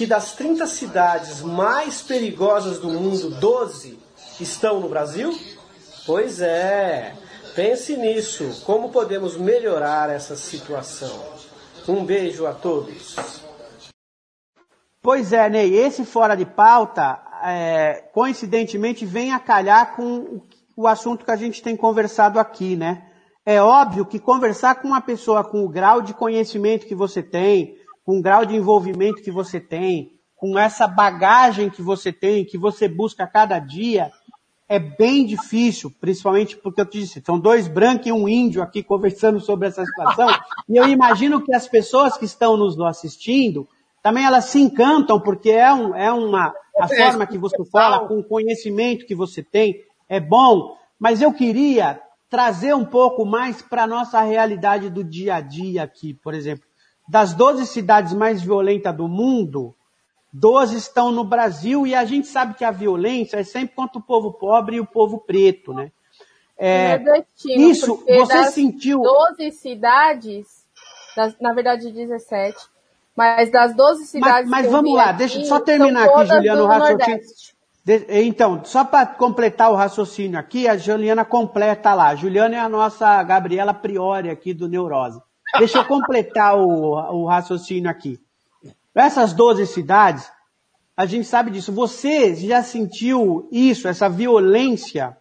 que 0.01 0.07
das 0.07 0.33
30 0.33 0.67
cidades 0.67 1.43
mais 1.43 2.01
perigosas 2.01 2.79
do 2.79 2.89
mundo, 2.89 3.39
12 3.39 3.99
estão 4.41 4.81
no 4.81 4.89
Brasil? 4.89 5.31
Pois 6.07 6.41
é. 6.41 7.15
Pense 7.55 7.95
nisso. 7.99 8.63
Como 8.65 8.89
podemos 8.89 9.37
melhorar 9.37 10.09
essa 10.09 10.37
situação? 10.37 11.23
Um 11.87 12.03
beijo 12.03 12.47
a 12.47 12.55
todos. 12.55 13.15
Pois 15.03 15.35
é, 15.35 15.51
Ney. 15.51 15.77
Esse 15.77 16.07
fora 16.07 16.35
de 16.35 16.47
pauta, 16.47 17.21
é, 17.45 18.09
coincidentemente, 18.15 19.05
vem 19.05 19.35
a 19.35 19.39
calhar 19.39 19.95
com 19.97 20.41
o 20.79 20.87
assunto 20.87 21.27
que 21.27 21.31
a 21.31 21.37
gente 21.37 21.63
tem 21.63 21.77
conversado 21.77 22.41
aqui, 22.41 22.75
né? 22.75 23.07
É 23.45 23.61
óbvio 23.61 24.07
que 24.07 24.19
conversar 24.19 24.77
com 24.77 24.89
uma 24.89 25.03
pessoa 25.03 25.45
com 25.45 25.63
o 25.63 25.69
grau 25.69 26.01
de 26.01 26.15
conhecimento 26.15 26.87
que 26.87 26.95
você 26.95 27.23
tem, 27.23 27.77
com 28.05 28.19
o 28.19 28.23
grau 28.23 28.45
de 28.45 28.57
envolvimento 28.57 29.23
que 29.23 29.31
você 29.31 29.61
tem, 29.61 30.13
com 30.37 30.59
essa 30.59 30.87
bagagem 30.87 31.69
que 31.69 31.83
você 31.83 32.13
tem, 32.13 32.45
que 32.45 32.57
você 32.57 32.89
busca 32.89 33.25
a 33.25 33.27
cada 33.27 33.59
dia, 33.59 34.11
é 34.69 34.79
bem 34.79 35.27
difícil, 35.27 35.93
principalmente 36.01 36.57
porque 36.57 36.81
eu 36.81 36.87
te 36.87 37.01
disse, 37.01 37.23
são 37.25 37.39
dois 37.39 37.69
brancos 37.69 38.07
e 38.07 38.13
um 38.13 38.29
índio 38.29 38.63
aqui 38.63 38.83
conversando 38.83 39.39
sobre 39.41 39.69
essa 39.69 39.85
situação, 39.85 40.29
e 40.69 40.77
eu 40.77 40.89
imagino 40.89 41.43
que 41.43 41.53
as 41.53 41.69
pessoas 41.69 42.17
que 42.17 42.25
estão 42.25 42.57
nos 42.57 42.81
assistindo, 42.81 43.69
também 44.03 44.25
elas 44.25 44.47
se 44.47 44.59
encantam, 44.61 45.21
porque 45.21 45.51
é, 45.51 45.73
um, 45.75 45.95
é 45.95 46.11
uma, 46.11 46.55
a 46.79 46.89
forma 46.89 47.27
que 47.27 47.37
você 47.37 47.63
fala, 47.67 48.07
com 48.09 48.19
o 48.21 48.25
conhecimento 48.25 49.05
que 49.05 49.15
você 49.15 49.43
tem, 49.43 49.75
é 50.09 50.19
bom, 50.19 50.77
mas 50.99 51.21
eu 51.21 51.33
queria 51.33 52.01
trazer 52.31 52.75
um 52.75 52.85
pouco 52.85 53.27
mais 53.27 53.61
para 53.61 53.83
a 53.83 53.87
nossa 53.87 54.23
realidade 54.23 54.89
do 54.89 55.05
dia 55.05 55.35
a 55.35 55.41
dia 55.41 55.83
aqui, 55.83 56.15
por 56.15 56.33
exemplo 56.33 56.70
das 57.11 57.35
12 57.35 57.67
cidades 57.67 58.13
mais 58.13 58.41
violentas 58.41 58.95
do 58.97 59.09
mundo, 59.09 59.75
12 60.33 60.77
estão 60.77 61.11
no 61.11 61.25
Brasil 61.25 61.85
e 61.85 61.93
a 61.93 62.05
gente 62.05 62.29
sabe 62.29 62.55
que 62.55 62.65
a 62.65 62.71
violência 62.71 63.39
é 63.39 63.43
sempre 63.43 63.75
contra 63.75 63.99
o 63.99 64.03
povo 64.03 64.33
pobre 64.33 64.77
e 64.77 64.81
o 64.81 64.87
povo 64.87 65.19
preto, 65.19 65.75
né? 65.75 65.91
É, 66.57 67.03
isso, 67.45 68.05
você 68.07 68.45
sentiu... 68.53 69.01
12 69.01 69.51
cidades, 69.51 70.47
das, 71.17 71.35
na 71.41 71.53
verdade 71.53 71.91
17, 71.91 72.57
mas 73.17 73.51
das 73.51 73.75
12 73.75 74.07
cidades 74.07 74.49
Mas, 74.49 74.63
mas 74.63 74.71
vamos 74.71 74.95
lá, 74.95 75.07
aqui, 75.07 75.19
deixa 75.19 75.41
eu 75.41 75.45
só 75.47 75.59
terminar 75.59 76.05
aqui, 76.05 76.27
Juliano, 76.27 76.63
o 76.63 76.67
raciocínio. 76.67 77.21
De, 77.85 78.07
então, 78.23 78.65
só 78.65 78.85
para 78.85 79.05
completar 79.05 79.73
o 79.73 79.75
raciocínio 79.75 80.39
aqui, 80.39 80.69
a 80.69 80.77
Juliana 80.77 81.25
completa 81.25 81.93
lá. 81.93 82.09
A 82.09 82.15
Juliana 82.15 82.55
é 82.55 82.61
a 82.61 82.69
nossa 82.69 83.21
Gabriela 83.25 83.75
Priori 83.75 84.31
aqui 84.31 84.55
do 84.55 84.69
Neurose. 84.69 85.21
Deixa 85.59 85.79
eu 85.79 85.85
completar 85.85 86.57
o, 86.57 86.95
o 87.23 87.27
raciocínio 87.27 87.91
aqui. 87.91 88.19
Essas 88.95 89.33
12 89.33 89.67
cidades, 89.67 90.31
a 90.97 91.07
gente 91.07 91.27
sabe 91.27 91.51
disso. 91.51 91.73
Você 91.73 92.35
já 92.35 92.63
sentiu 92.63 93.49
isso, 93.51 93.89
essa 93.89 94.09
violência 94.09 95.17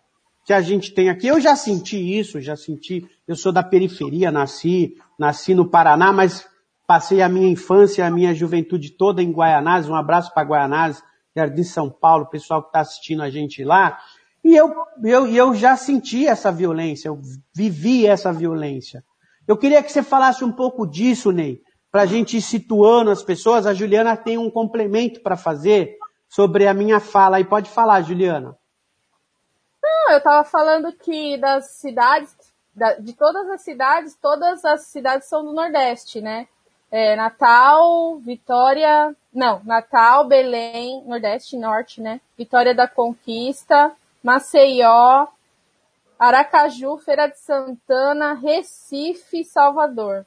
que 0.45 0.53
a 0.53 0.62
gente 0.62 0.93
tem 0.93 1.09
aqui? 1.09 1.27
Eu 1.27 1.39
já 1.39 1.55
senti 1.55 1.98
isso, 1.98 2.41
já 2.41 2.55
senti. 2.55 3.07
Eu 3.27 3.36
sou 3.36 3.51
da 3.51 3.63
periferia, 3.63 4.31
nasci, 4.31 4.95
nasci 5.17 5.53
no 5.53 5.69
Paraná, 5.69 6.12
mas 6.12 6.48
passei 6.88 7.21
a 7.21 7.29
minha 7.29 7.48
infância, 7.48 8.05
a 8.05 8.09
minha 8.12 8.33
juventude 8.33 8.91
toda 8.91 9.21
em 9.21 9.31
Guaianazes. 9.31 9.89
Um 9.89 9.95
abraço 9.95 10.33
para 10.33 10.48
Guaianazes, 10.48 11.03
Jardim 11.36 11.63
São 11.63 11.89
Paulo, 11.89 12.25
pessoal 12.25 12.62
que 12.62 12.69
está 12.69 12.79
assistindo 12.79 13.21
a 13.21 13.29
gente 13.29 13.63
lá. 13.63 14.00
E 14.43 14.55
eu, 14.55 14.74
eu, 15.03 15.27
eu 15.27 15.53
já 15.53 15.75
senti 15.75 16.25
essa 16.25 16.51
violência, 16.51 17.09
eu 17.09 17.19
vivi 17.53 18.07
essa 18.07 18.31
violência. 18.31 19.03
Eu 19.50 19.58
queria 19.58 19.82
que 19.82 19.91
você 19.91 20.03
falasse 20.03 20.46
um 20.46 20.51
pouco 20.51 20.86
disso, 20.86 21.32
Ney, 21.32 21.60
para 21.91 22.03
a 22.03 22.06
gente 22.06 22.38
ir 22.38 22.41
situando 22.41 23.10
as 23.10 23.24
pessoas. 23.24 23.65
A 23.65 23.74
Juliana 23.74 24.15
tem 24.15 24.38
um 24.38 24.48
complemento 24.48 25.22
para 25.22 25.36
fazer 25.36 25.98
sobre 26.29 26.68
a 26.68 26.74
minha 26.74 27.00
fala. 27.00 27.39
E 27.39 27.44
pode 27.44 27.68
falar, 27.68 28.03
Juliana. 28.03 28.56
Não, 29.82 30.12
eu 30.12 30.20
estava 30.20 30.44
falando 30.44 30.94
que 30.94 31.36
das 31.38 31.72
cidades, 31.72 32.38
de 33.00 33.13
todas 33.13 33.50
as 33.50 33.63
cidades, 33.63 34.15
todas 34.22 34.63
as 34.63 34.86
cidades 34.86 35.27
são 35.27 35.44
do 35.44 35.51
Nordeste, 35.51 36.22
né? 36.22 36.48
É, 36.91 37.15
Natal, 37.15 38.20
Vitória, 38.20 39.15
não, 39.34 39.63
Natal, 39.63 40.27
Belém, 40.27 41.03
Nordeste, 41.08 41.58
Norte, 41.58 42.01
né? 42.01 42.22
Vitória 42.38 42.75
da 42.75 42.88
Conquista, 42.88 43.94
Maceió, 44.22 45.25
Aracaju, 46.19 46.97
Feira 46.97 47.27
de 47.27 47.39
Santana, 47.39 48.33
Recife, 48.33 49.45
Salvador. 49.45 50.25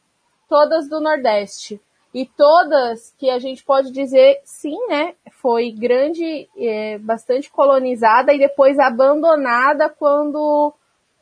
Todas 0.49 0.89
do 0.89 1.01
Nordeste. 1.01 1.79
E 2.15 2.27
todas 2.27 3.15
que 3.19 3.31
a 3.31 3.39
gente 3.39 3.63
pode 3.65 3.91
dizer, 3.91 4.41
sim, 4.45 4.77
né? 4.89 5.15
Foi 5.33 5.71
grande, 5.71 6.49
é, 6.57 6.99
bastante 6.99 7.51
colonizada 7.51 8.35
e 8.35 8.39
depois 8.39 8.79
abandonada 8.79 9.89
quando 9.89 10.75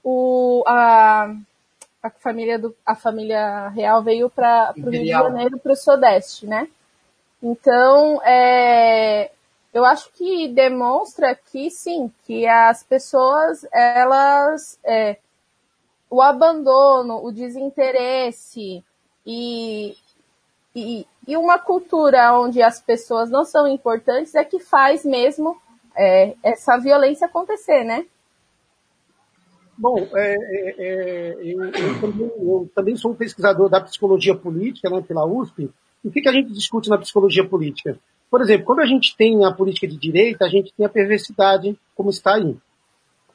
o, 0.02 0.64
a, 0.66 1.32
a, 2.02 2.10
família, 2.10 2.58
do, 2.58 2.74
a 2.84 2.94
família 2.94 3.68
real 3.68 4.02
veio 4.02 4.28
para 4.28 4.72
o 4.76 4.90
Rio 4.90 5.04
de 5.04 5.06
Janeiro, 5.06 5.58
para 5.58 5.72
o 5.72 5.76
Sudeste, 5.76 6.46
né? 6.46 6.68
Então, 7.42 8.20
é, 8.24 9.30
eu 9.72 9.84
acho 9.84 10.12
que 10.12 10.48
demonstra 10.48 11.34
que 11.34 11.70
sim, 11.70 12.10
que 12.24 12.46
as 12.46 12.82
pessoas, 12.82 13.64
elas, 13.72 14.78
é, 14.84 15.16
o 16.10 16.20
abandono, 16.20 17.24
o 17.24 17.30
desinteresse 17.30 18.84
e, 19.24 19.96
e, 20.74 21.06
e, 21.26 21.36
uma 21.36 21.58
cultura 21.58 22.36
onde 22.38 22.60
as 22.60 22.80
pessoas 22.82 23.30
não 23.30 23.44
são 23.44 23.68
importantes 23.68 24.34
é 24.34 24.44
que 24.44 24.58
faz 24.58 25.04
mesmo 25.04 25.56
é, 25.96 26.34
essa 26.42 26.76
violência 26.76 27.26
acontecer, 27.26 27.84
né? 27.84 28.06
Bom, 29.78 29.98
é, 30.14 30.34
é, 30.34 30.74
é 30.78 31.34
eu, 31.42 31.64
eu, 31.64 32.00
também, 32.00 32.32
eu, 32.38 32.70
também, 32.74 32.96
sou 32.96 33.12
um 33.12 33.16
pesquisador 33.16 33.68
da 33.68 33.80
psicologia 33.80 34.34
política 34.34 34.90
né, 34.90 35.00
pela 35.00 35.24
USP. 35.24 35.70
O 36.04 36.10
que, 36.10 36.20
que 36.20 36.28
a 36.28 36.32
gente 36.32 36.52
discute 36.52 36.90
na 36.90 36.98
psicologia 36.98 37.46
política? 37.48 37.98
Por 38.30 38.40
exemplo, 38.40 38.64
quando 38.64 38.80
a 38.80 38.86
gente 38.86 39.16
tem 39.16 39.44
a 39.44 39.50
política 39.50 39.88
de 39.88 39.96
direita, 39.96 40.44
a 40.44 40.48
gente 40.48 40.72
tem 40.72 40.86
a 40.86 40.88
perversidade 40.88 41.76
como 41.94 42.10
está 42.10 42.36
aí. 42.36 42.56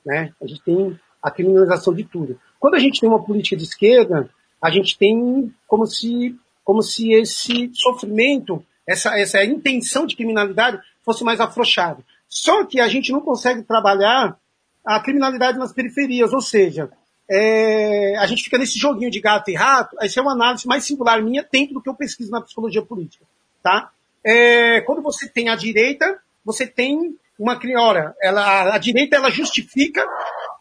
Né? 0.06 0.34
A 0.42 0.48
gente 0.48 0.62
tem 0.62 1.00
a 1.22 1.30
criminalização 1.30 1.94
de 1.94 2.04
tudo. 2.04 2.40
Quando 2.60 2.76
a 2.76 2.80
gente 2.80 3.02
tem 3.02 3.10
uma 3.10 3.24
política 3.24 3.58
de 3.58 3.64
esquerda, 3.64 4.30
a 4.62 4.70
gente 4.70 4.98
tem 4.98 5.54
como 5.68 5.86
se, 5.86 6.36
como 6.64 6.82
se 6.82 7.12
esse 7.12 7.72
sofrimento, 7.74 8.64
essa, 8.88 9.20
essa 9.20 9.44
intenção 9.44 10.06
de 10.06 10.16
criminalidade 10.16 10.80
fosse 11.04 11.24
mais 11.24 11.40
afrouxado. 11.40 12.04
Só 12.28 12.66
que 12.66 12.80
a 12.80 12.88
gente 12.88 13.12
não 13.12 13.22
consegue 13.22 13.64
trabalhar 13.64 14.38
a 14.86 15.00
criminalidade 15.00 15.58
nas 15.58 15.74
periferias, 15.74 16.32
ou 16.32 16.42
seja, 16.42 16.90
é, 17.30 18.16
a 18.18 18.28
gente 18.28 18.44
fica 18.44 18.58
nesse 18.58 18.78
joguinho 18.78 19.10
de 19.10 19.20
gato 19.20 19.50
e 19.50 19.56
rato, 19.56 19.98
essa 20.00 20.20
é 20.20 20.24
uma 20.24 20.34
análise 20.34 20.68
mais 20.68 20.84
singular 20.84 21.22
minha 21.24 21.48
dentro 21.52 21.74
do 21.74 21.82
que 21.82 21.90
eu 21.90 21.96
pesquiso 21.96 22.32
na 22.32 22.42
psicologia 22.42 22.84
política, 22.84 23.26
tá? 23.64 23.92
É, 24.26 24.82
quando 24.82 25.02
você 25.02 25.30
tem 25.30 25.50
a 25.50 25.56
direita, 25.56 26.20
você 26.44 26.66
tem 26.66 27.16
uma 27.38 27.60
ora, 27.78 28.16
ela, 28.22 28.74
a 28.74 28.78
direita 28.78 29.18
ela 29.18 29.30
justifica 29.30 30.04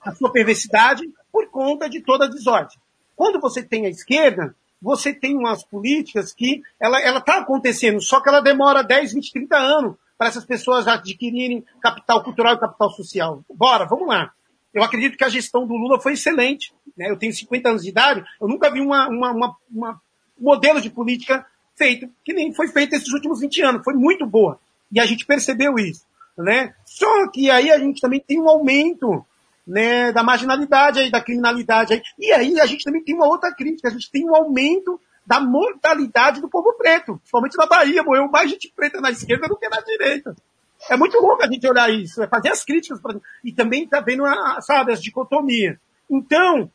a 0.03 0.15
sua 0.15 0.31
perversidade 0.31 1.03
por 1.33 1.49
conta 1.51 1.89
de 1.89 2.01
toda 2.01 2.27
a 2.27 2.29
desordem. 2.29 2.77
Quando 3.17 3.41
você 3.41 3.63
tem 3.63 3.87
a 3.87 3.89
esquerda, 3.89 4.55
você 4.83 5.15
tem 5.15 5.37
umas 5.37 5.65
políticas 5.65 6.35
que 6.35 6.63
ela 6.79 7.01
está 7.19 7.39
acontecendo, 7.39 8.01
só 8.01 8.21
que 8.21 8.29
ela 8.29 8.41
demora 8.41 8.83
10, 8.83 9.15
20, 9.15 9.33
30 9.33 9.57
anos 9.57 9.97
para 10.19 10.29
essas 10.29 10.45
pessoas 10.45 10.87
adquirirem 10.87 11.65
capital 11.81 12.23
cultural 12.23 12.55
e 12.55 12.61
capital 12.61 12.91
social. 12.91 13.43
Bora, 13.55 13.87
vamos 13.87 14.09
lá. 14.09 14.33
Eu 14.73 14.83
acredito 14.83 15.17
que 15.17 15.25
a 15.25 15.29
gestão 15.29 15.67
do 15.67 15.75
Lula 15.75 16.01
foi 16.01 16.13
excelente. 16.13 16.75
Né? 16.97 17.09
Eu 17.09 17.17
tenho 17.17 17.33
50 17.33 17.69
anos 17.69 17.83
de 17.83 17.89
idade, 17.89 18.25
eu 18.41 18.49
nunca 18.49 18.71
vi 18.71 18.81
uma, 18.81 19.09
uma, 19.09 19.33
uma, 19.33 19.57
uma 19.71 20.03
modelo 20.39 20.81
de 20.81 20.91
política 20.91 21.47
feito, 21.77 22.09
que 22.25 22.33
nem 22.33 22.53
foi 22.55 22.69
feito 22.69 22.95
esses 22.95 23.13
últimos 23.13 23.41
20 23.41 23.63
anos. 23.63 23.85
Foi 23.85 23.95
muito 23.95 24.27
boa. 24.27 24.59
E 24.91 25.01
a 25.01 25.07
gente 25.07 25.27
percebeu 25.27 25.79
isso. 25.79 26.05
Né? 26.37 26.75
Só 26.85 27.31
que 27.31 27.51
aí 27.51 27.71
a 27.71 27.79
gente 27.79 28.01
também 28.01 28.21
tem 28.21 28.41
um 28.41 28.49
aumento 28.49 29.25
né, 29.67 30.13
da 30.13 30.23
marginalidade, 30.23 30.99
aí, 30.99 31.11
da 31.11 31.21
criminalidade. 31.21 31.95
Aí. 31.95 32.03
E 32.19 32.33
aí 32.33 32.61
a 32.61 32.67
gente 32.67 32.85
também 32.85 33.03
tem 33.03 33.15
uma 33.15 33.27
outra 33.27 33.53
crítica. 33.55 33.89
A 33.89 33.93
gente 33.93 34.11
tem 34.11 34.29
um 34.29 34.35
aumento 34.35 35.01
da 35.27 35.41
mortalidade 35.41 36.41
do 36.41 36.49
povo 36.49 36.73
preto. 36.75 37.17
Principalmente 37.19 37.57
na 37.57 37.67
Bahia, 37.67 38.03
morreu 38.03 38.29
mais 38.29 38.51
gente 38.51 38.73
preta 38.75 39.01
na 39.01 39.11
esquerda 39.11 39.49
do 39.49 39.57
que 39.57 39.69
na 39.69 39.81
direita. 39.81 40.37
É 40.89 40.97
muito 40.97 41.19
louco 41.19 41.43
a 41.43 41.47
gente 41.47 41.67
olhar 41.67 41.91
isso, 41.91 42.23
é 42.23 42.27
fazer 42.27 42.51
as 42.51 42.63
críticas. 42.63 43.01
Pra... 43.01 43.15
E 43.43 43.53
também 43.53 43.85
está 43.85 44.01
vendo, 44.01 44.25
a, 44.25 44.61
sabe, 44.61 44.93
as 44.93 45.03
dicotomias. 45.03 45.79
Então, 46.11 46.71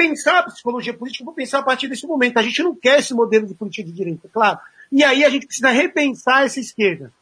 pensar 0.00 0.38
a 0.38 0.42
psicologia 0.44 0.94
política, 0.94 1.24
vou 1.24 1.34
pensar 1.34 1.58
a 1.58 1.62
partir 1.62 1.86
desse 1.86 2.06
momento. 2.06 2.38
A 2.38 2.42
gente 2.42 2.62
não 2.62 2.74
quer 2.74 3.00
esse 3.00 3.12
modelo 3.12 3.46
de 3.46 3.54
política 3.54 3.86
de 3.86 3.92
direita, 3.92 4.30
claro. 4.32 4.58
E 4.90 5.04
aí 5.04 5.22
a 5.22 5.28
gente 5.28 5.46
precisa 5.46 5.68
repensar 5.68 6.46
essa 6.46 6.58
esquerda. 6.58 7.12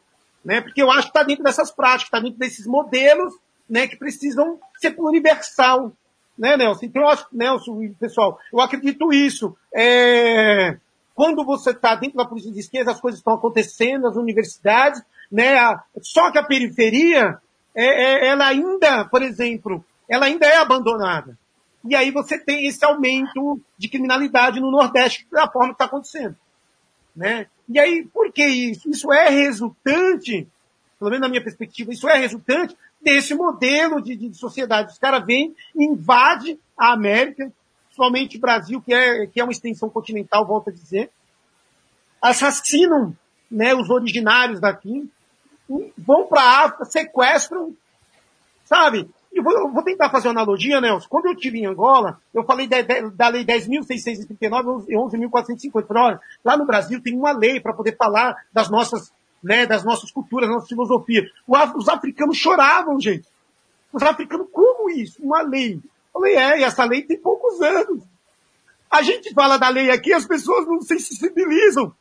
Né? 0.45 0.61
Porque 0.61 0.81
eu 0.81 0.89
acho 0.89 1.03
que 1.03 1.09
está 1.09 1.23
dentro 1.23 1.43
dessas 1.43 1.71
práticas, 1.71 2.05
está 2.05 2.19
dentro 2.21 2.39
desses 2.39 2.65
modelos 2.65 3.33
né, 3.69 3.85
que 3.85 3.97
precisam 3.97 4.57
ser 4.79 4.95
universal. 4.97 5.91
Né, 6.37 6.55
Nelson? 6.55 6.85
Então, 6.85 7.01
eu 7.01 7.09
acho, 7.09 7.27
Nelson, 7.33 7.93
pessoal, 7.99 8.39
eu 8.51 8.61
acredito 8.61 9.11
isso. 9.11 9.57
É, 9.75 10.77
quando 11.13 11.43
você 11.43 11.71
está 11.71 11.95
dentro 11.95 12.15
da 12.15 12.25
política 12.25 12.53
de 12.53 12.61
esquerda, 12.61 12.91
as 12.91 13.01
coisas 13.01 13.19
estão 13.19 13.33
acontecendo 13.33 14.03
nas 14.03 14.15
universidades, 14.15 15.03
né? 15.29 15.57
Só 16.01 16.31
que 16.31 16.37
a 16.37 16.43
periferia, 16.43 17.37
é, 17.75 17.85
é, 17.85 18.27
ela 18.29 18.47
ainda, 18.47 19.03
por 19.03 19.21
exemplo, 19.21 19.83
ela 20.09 20.27
ainda 20.27 20.47
é 20.47 20.55
abandonada. 20.55 21.37
E 21.87 21.95
aí 21.95 22.11
você 22.11 22.37
tem 22.37 22.67
esse 22.67 22.83
aumento 22.83 23.59
de 23.77 23.87
criminalidade 23.87 24.59
no 24.59 24.71
Nordeste 24.71 25.25
da 25.31 25.49
forma 25.49 25.69
que 25.69 25.75
está 25.75 25.85
acontecendo. 25.85 26.35
Né? 27.15 27.47
E 27.67 27.79
aí, 27.79 28.05
por 28.05 28.31
que 28.31 28.45
isso? 28.45 28.89
Isso 28.89 29.11
é 29.11 29.29
resultante, 29.29 30.47
pelo 30.97 31.11
menos 31.11 31.21
na 31.21 31.29
minha 31.29 31.43
perspectiva, 31.43 31.91
isso 31.91 32.07
é 32.09 32.17
resultante 32.17 32.75
desse 33.01 33.33
modelo 33.33 34.01
de, 34.01 34.15
de 34.15 34.33
sociedade. 34.37 34.91
Os 34.91 34.99
caras 34.99 35.25
vêm, 35.25 35.55
invadem 35.75 36.59
a 36.77 36.93
América, 36.93 37.51
principalmente 37.85 38.37
o 38.37 38.41
Brasil, 38.41 38.81
que 38.81 38.93
é, 38.93 39.27
que 39.27 39.39
é 39.39 39.43
uma 39.43 39.51
extensão 39.51 39.89
continental, 39.89 40.45
volto 40.45 40.69
a 40.69 40.73
dizer, 40.73 41.09
assassinam 42.21 43.15
né, 43.49 43.73
os 43.73 43.89
originários 43.89 44.59
daqui, 44.59 45.09
vão 45.97 46.27
para 46.27 46.41
a 46.41 46.65
África, 46.65 46.85
sequestram, 46.85 47.75
sabe? 48.65 49.09
E 49.31 49.41
vou, 49.41 49.71
vou 49.71 49.83
tentar 49.83 50.09
fazer 50.09 50.27
uma 50.27 50.41
analogia, 50.41 50.81
Nelson. 50.81 51.07
Quando 51.07 51.27
eu 51.27 51.33
estive 51.33 51.59
em 51.59 51.65
Angola, 51.67 52.19
eu 52.33 52.43
falei 52.43 52.67
da, 52.67 52.81
da 53.13 53.27
lei 53.29 53.45
10.639 53.45 54.85
e 54.87 54.95
11.450. 54.95 55.85
Olha, 55.91 56.19
lá 56.43 56.57
no 56.57 56.65
Brasil 56.65 57.01
tem 57.01 57.15
uma 57.15 57.31
lei 57.31 57.59
para 57.59 57.73
poder 57.73 57.95
falar 57.95 58.35
das 58.51 58.69
nossas, 58.69 59.13
né, 59.43 59.65
das 59.65 59.83
nossas 59.83 60.11
culturas, 60.11 60.47
das 60.47 60.55
nossas 60.55 60.69
filosofias. 60.69 61.29
Os 61.47 61.87
africanos 61.87 62.37
choravam, 62.37 62.99
gente. 62.99 63.27
Os 63.93 64.01
africanos, 64.01 64.47
como 64.51 64.89
isso? 64.89 65.21
Uma 65.21 65.41
lei. 65.41 65.75
Eu 65.75 65.81
falei, 66.21 66.35
é, 66.35 66.59
e 66.59 66.63
essa 66.63 66.83
lei 66.83 67.03
tem 67.03 67.17
poucos 67.17 67.61
anos. 67.61 68.03
A 68.89 69.03
gente 69.03 69.31
fala 69.33 69.57
da 69.57 69.69
lei 69.69 69.91
aqui, 69.91 70.11
as 70.11 70.25
pessoas 70.25 70.65
não 70.65 70.81
se 70.81 70.99
sensibilizam. 70.99 71.93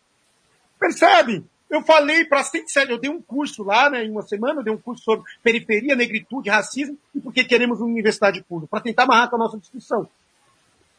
Percebe? 0.78 1.44
Eu 1.70 1.82
falei 1.82 2.24
para 2.24 2.42
107, 2.42 2.90
eu 2.90 2.98
dei 2.98 3.10
um 3.10 3.20
curso 3.20 3.62
lá, 3.62 3.90
né, 3.90 4.04
em 4.04 4.10
uma 4.10 4.22
semana, 4.22 4.60
eu 4.60 4.64
dei 4.64 4.72
um 4.72 4.78
curso 4.78 5.04
sobre 5.04 5.30
periferia, 5.42 5.94
negritude, 5.94 6.48
racismo 6.48 6.96
e 7.14 7.20
por 7.20 7.32
que 7.32 7.44
queremos 7.44 7.80
uma 7.80 7.90
universidade 7.90 8.42
pública, 8.42 8.70
para 8.70 8.80
tentar 8.80 9.02
amarrar 9.02 9.28
com 9.28 9.36
a 9.36 9.40
nossa 9.40 9.58
discussão. 9.58 10.08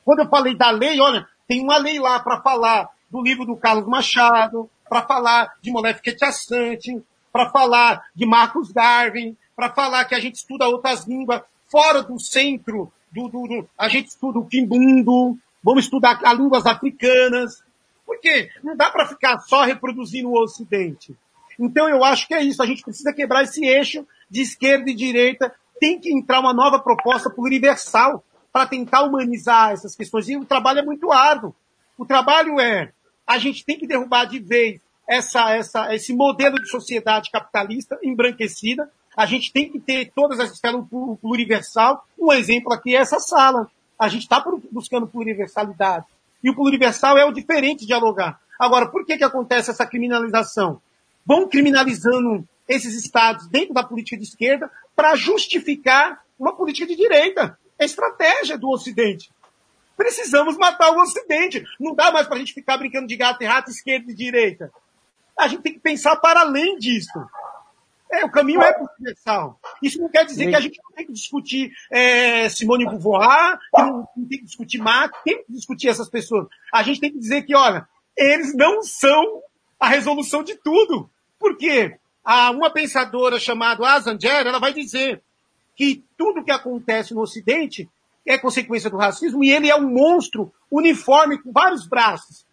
Quando 0.06 0.20
eu 0.20 0.30
falei 0.30 0.56
da 0.56 0.70
lei, 0.70 1.00
olha, 1.00 1.28
tem 1.48 1.62
uma 1.62 1.78
lei 1.78 2.00
lá 2.00 2.20
para 2.20 2.40
falar 2.42 2.90
do 3.10 3.22
livro 3.22 3.46
do 3.46 3.56
Carlos 3.56 3.88
Machado, 3.88 4.70
para 4.88 5.02
falar 5.02 5.54
de 5.62 5.72
Molef 5.72 6.02
Quetiassante, 6.02 7.02
para 7.32 7.50
falar 7.50 8.04
de 8.16 8.26
Marcos 8.26 8.72
Darwin, 8.72 9.36
para 9.56 9.70
falar 9.70 10.06
que 10.06 10.16
a 10.16 10.20
gente 10.20 10.36
estuda 10.36 10.68
outras 10.68 11.06
línguas 11.06 11.42
fora 11.68 12.02
do 12.02 12.20
centro, 12.20 12.92
do, 13.12 13.28
do, 13.28 13.48
do 13.48 13.70
a 13.78 13.88
gente 13.88 14.08
estuda 14.08 14.40
o 14.40 14.46
Kimbundo, 14.46 15.38
vamos 15.64 15.86
estudar 15.86 16.20
as 16.24 16.38
línguas 16.38 16.66
africanas, 16.66 17.64
porque 18.10 18.50
não 18.64 18.76
dá 18.76 18.90
para 18.90 19.06
ficar 19.06 19.38
só 19.42 19.62
reproduzindo 19.62 20.30
o 20.30 20.42
Ocidente. 20.42 21.16
Então 21.60 21.88
eu 21.88 22.04
acho 22.04 22.28
que 22.28 22.34
é 22.34 22.42
isso. 22.42 22.64
A 22.64 22.66
gente 22.66 22.82
precisa 22.82 23.14
quebrar 23.14 23.44
esse 23.44 23.64
eixo 23.64 24.04
de 24.28 24.42
esquerda 24.42 24.90
e 24.90 24.96
direita. 24.96 25.54
Tem 25.80 26.00
que 26.00 26.12
entrar 26.12 26.40
uma 26.40 26.52
nova 26.52 26.80
proposta 26.80 27.32
universal 27.38 28.24
para 28.52 28.66
tentar 28.66 29.04
humanizar 29.04 29.74
essas 29.74 29.96
questões. 29.96 30.28
E 30.28 30.36
o 30.36 30.44
trabalho 30.44 30.80
é 30.80 30.84
muito 30.84 31.12
árduo. 31.12 31.56
O 32.00 32.04
trabalho 32.04 32.60
é 32.60 32.92
a 33.28 33.38
gente 33.38 33.64
tem 33.64 33.78
que 33.78 33.86
derrubar 33.86 34.26
de 34.26 34.40
vez 34.40 34.82
essa, 35.08 35.52
essa, 35.52 35.94
esse 35.94 36.12
modelo 36.12 36.56
de 36.56 36.68
sociedade 36.68 37.30
capitalista 37.30 38.00
embranquecida. 38.04 38.90
A 39.16 39.28
gente 39.28 39.54
tem 39.54 39.72
que 39.72 39.80
ter 39.80 40.12
todas 40.16 40.40
as 40.40 40.52
escalas 40.52 40.84
pluriversal. 41.22 42.04
Um 42.18 42.34
exemplo 42.34 42.74
aqui 42.74 42.96
é 42.96 43.02
essa 43.02 43.20
sala. 43.20 43.70
A 44.00 44.08
gente 44.08 44.24
está 44.24 44.44
buscando 44.72 45.06
pluriversalidade. 45.06 46.08
E 46.44 46.50
o 46.50 46.56
pluriversal 46.56 47.18
é 47.18 47.26
o 47.26 47.32
diferente 47.32 47.86
dialogar. 47.86 48.40
Agora, 48.60 48.88
por 48.88 49.06
que, 49.06 49.18
que 49.18 49.24
acontece 49.24 49.72
essa 49.72 49.86
criminalização? 49.86 50.82
Vão 51.26 51.48
criminalizando 51.48 52.48
esses 52.68 52.94
estados 52.94 53.48
dentro 53.48 53.74
da 53.74 53.84
política 53.84 54.18
de 54.18 54.24
esquerda 54.24 54.70
para 54.96 55.16
justificar 55.16 56.22
uma 56.38 56.56
política 56.56 56.86
de 56.86 56.96
direita. 56.96 57.58
É 57.78 57.86
estratégia 57.86 58.58
do 58.58 58.70
Ocidente. 58.70 59.32
Precisamos 59.98 60.58
matar 60.58 60.92
o 60.92 61.02
Ocidente. 61.02 61.64
Não 61.80 61.94
dá 61.96 62.12
mais 62.12 62.28
para 62.28 62.36
a 62.36 62.40
gente 62.40 62.54
ficar 62.54 62.78
brincando 62.78 63.08
de 63.08 63.16
gato 63.16 63.42
e 63.42 63.46
rato, 63.46 63.70
esquerda 63.72 64.12
e 64.12 64.16
direita. 64.16 64.72
A 65.38 65.48
gente 65.48 65.62
tem 65.62 65.74
que 65.74 65.80
pensar 65.80 66.16
para 66.18 66.42
além 66.42 66.78
disso. 66.78 67.20
É, 68.12 68.26
o 68.26 68.32
caminho 68.32 68.62
é 68.62 68.76
universal. 68.98 69.60
Isso 69.84 70.02
não 70.02 70.10
quer 70.10 70.26
dizer 70.26 70.50
que 70.50 70.56
a 70.56 70.60
gente 70.60 70.80
não 70.84 70.92
tem 70.96 71.06
que 71.06 71.14
discutir 71.14 71.72
é, 71.92 72.50
Simone 72.50 72.86
Beauvoir, 72.86 73.60
que 73.74 73.82
não, 73.82 74.08
não, 74.16 74.26
tem 74.28 74.40
que 74.40 74.46
discutir 74.46 74.80
Marx, 74.80 75.18
tem 75.24 75.44
que 75.44 75.54
discutir 75.54 75.90
essas 75.90 76.10
pessoas. 76.10 76.48
A 76.74 76.82
gente 76.82 77.00
tem 77.00 77.12
que 77.12 77.20
dizer 77.20 77.44
que, 77.44 77.56
olha, 77.56 77.88
eles 78.18 78.56
não 78.56 78.82
são 78.82 79.42
a 79.80 79.88
resolução 79.88 80.44
de 80.44 80.56
tudo. 80.56 81.10
Por 81.40 81.56
quê? 81.56 81.98
Há 82.26 82.50
uma 82.52 82.72
pensadora 82.72 83.40
chamada 83.40 83.88
Azanger, 83.88 84.48
ela 84.48 84.60
vai 84.60 84.74
dizer 84.74 85.22
que 85.76 86.04
tudo 86.18 86.44
que 86.44 86.52
acontece 86.52 87.14
no 87.14 87.22
Ocidente 87.22 87.88
é 88.26 88.38
consequência 88.38 88.90
do 88.90 88.98
racismo 88.98 89.44
e 89.44 89.52
ele 89.52 89.70
é 89.70 89.76
um 89.76 89.90
monstro 89.90 90.52
uniforme 90.70 91.38
com 91.42 91.52
vários 91.52 91.88
braços. 91.88 92.46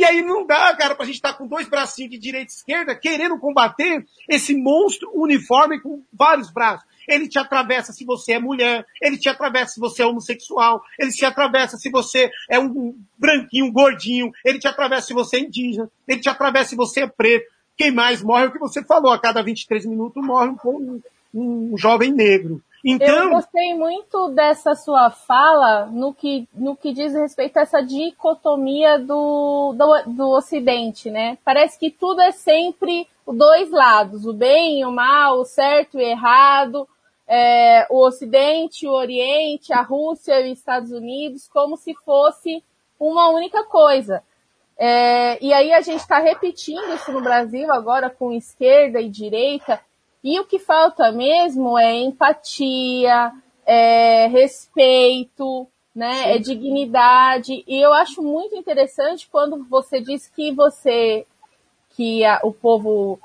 E 0.00 0.04
aí 0.04 0.22
não 0.22 0.46
dá, 0.46 0.74
cara, 0.74 0.94
pra 0.94 1.04
gente 1.04 1.16
estar 1.16 1.32
tá 1.32 1.38
com 1.38 1.46
dois 1.46 1.68
bracinhos 1.68 2.10
de 2.10 2.16
direita 2.16 2.50
e 2.50 2.54
esquerda 2.54 2.96
querendo 2.96 3.38
combater 3.38 4.02
esse 4.26 4.56
monstro 4.56 5.10
uniforme 5.12 5.78
com 5.78 6.02
vários 6.10 6.50
braços. 6.50 6.88
Ele 7.06 7.28
te 7.28 7.38
atravessa 7.38 7.92
se 7.92 8.02
você 8.02 8.32
é 8.32 8.38
mulher, 8.38 8.86
ele 9.02 9.18
te 9.18 9.28
atravessa 9.28 9.74
se 9.74 9.80
você 9.80 10.02
é 10.02 10.06
homossexual, 10.06 10.82
ele 10.98 11.10
te 11.10 11.22
atravessa 11.26 11.76
se 11.76 11.90
você 11.90 12.30
é 12.48 12.58
um 12.58 12.96
branquinho, 13.18 13.66
um 13.66 13.72
gordinho, 13.72 14.32
ele 14.42 14.58
te 14.58 14.66
atravessa 14.66 15.08
se 15.08 15.12
você 15.12 15.36
é 15.36 15.40
indígena, 15.40 15.90
ele 16.08 16.20
te 16.20 16.30
atravessa 16.30 16.70
se 16.70 16.76
você 16.76 17.02
é 17.02 17.06
preto. 17.06 17.52
Quem 17.76 17.90
mais 17.90 18.22
morre 18.22 18.44
é 18.44 18.48
o 18.48 18.52
que 18.52 18.58
você 18.58 18.82
falou, 18.82 19.12
a 19.12 19.20
cada 19.20 19.42
23 19.42 19.84
minutos 19.84 20.24
morre 20.24 20.48
um, 20.48 21.02
um, 21.34 21.72
um 21.74 21.76
jovem 21.76 22.10
negro. 22.10 22.62
Então... 22.84 23.24
Eu 23.24 23.30
gostei 23.30 23.74
muito 23.74 24.28
dessa 24.28 24.74
sua 24.74 25.10
fala 25.10 25.86
no 25.86 26.14
que, 26.14 26.48
no 26.54 26.74
que 26.74 26.92
diz 26.92 27.12
respeito 27.12 27.58
a 27.58 27.62
essa 27.62 27.80
dicotomia 27.80 28.98
do, 28.98 29.74
do, 29.74 30.12
do 30.12 30.30
Ocidente, 30.30 31.10
né? 31.10 31.36
Parece 31.44 31.78
que 31.78 31.90
tudo 31.90 32.20
é 32.22 32.32
sempre 32.32 33.06
dois 33.26 33.70
lados, 33.70 34.26
o 34.26 34.32
bem 34.32 34.80
e 34.80 34.84
o 34.84 34.90
mal, 34.90 35.40
o 35.40 35.44
certo 35.44 35.98
e 35.98 36.02
o 36.02 36.06
errado, 36.06 36.88
é, 37.28 37.86
o 37.90 38.04
Ocidente, 38.04 38.88
o 38.88 38.92
Oriente, 38.92 39.72
a 39.72 39.82
Rússia 39.82 40.40
e 40.40 40.52
os 40.52 40.58
Estados 40.58 40.90
Unidos, 40.90 41.48
como 41.48 41.76
se 41.76 41.94
fosse 42.04 42.64
uma 42.98 43.28
única 43.28 43.62
coisa. 43.64 44.22
É, 44.76 45.38
e 45.44 45.52
aí 45.52 45.72
a 45.72 45.80
gente 45.82 46.00
está 46.00 46.18
repetindo 46.18 46.94
isso 46.94 47.12
no 47.12 47.20
Brasil 47.20 47.70
agora 47.70 48.08
com 48.08 48.32
esquerda 48.32 49.00
e 49.00 49.10
direita, 49.10 49.78
e 50.22 50.38
o 50.38 50.44
que 50.44 50.58
falta 50.58 51.10
mesmo 51.10 51.78
é 51.78 51.96
empatia, 51.96 53.32
é 53.64 54.26
respeito, 54.26 55.66
né? 55.94 56.12
Sim. 56.14 56.30
É 56.30 56.38
dignidade. 56.38 57.64
E 57.66 57.80
eu 57.80 57.92
acho 57.92 58.22
muito 58.22 58.54
interessante 58.54 59.28
quando 59.30 59.64
você 59.64 60.00
diz 60.00 60.28
que 60.28 60.52
você, 60.52 61.26
que 61.90 62.24
a, 62.24 62.40
o 62.44 62.52
povo 62.52 63.18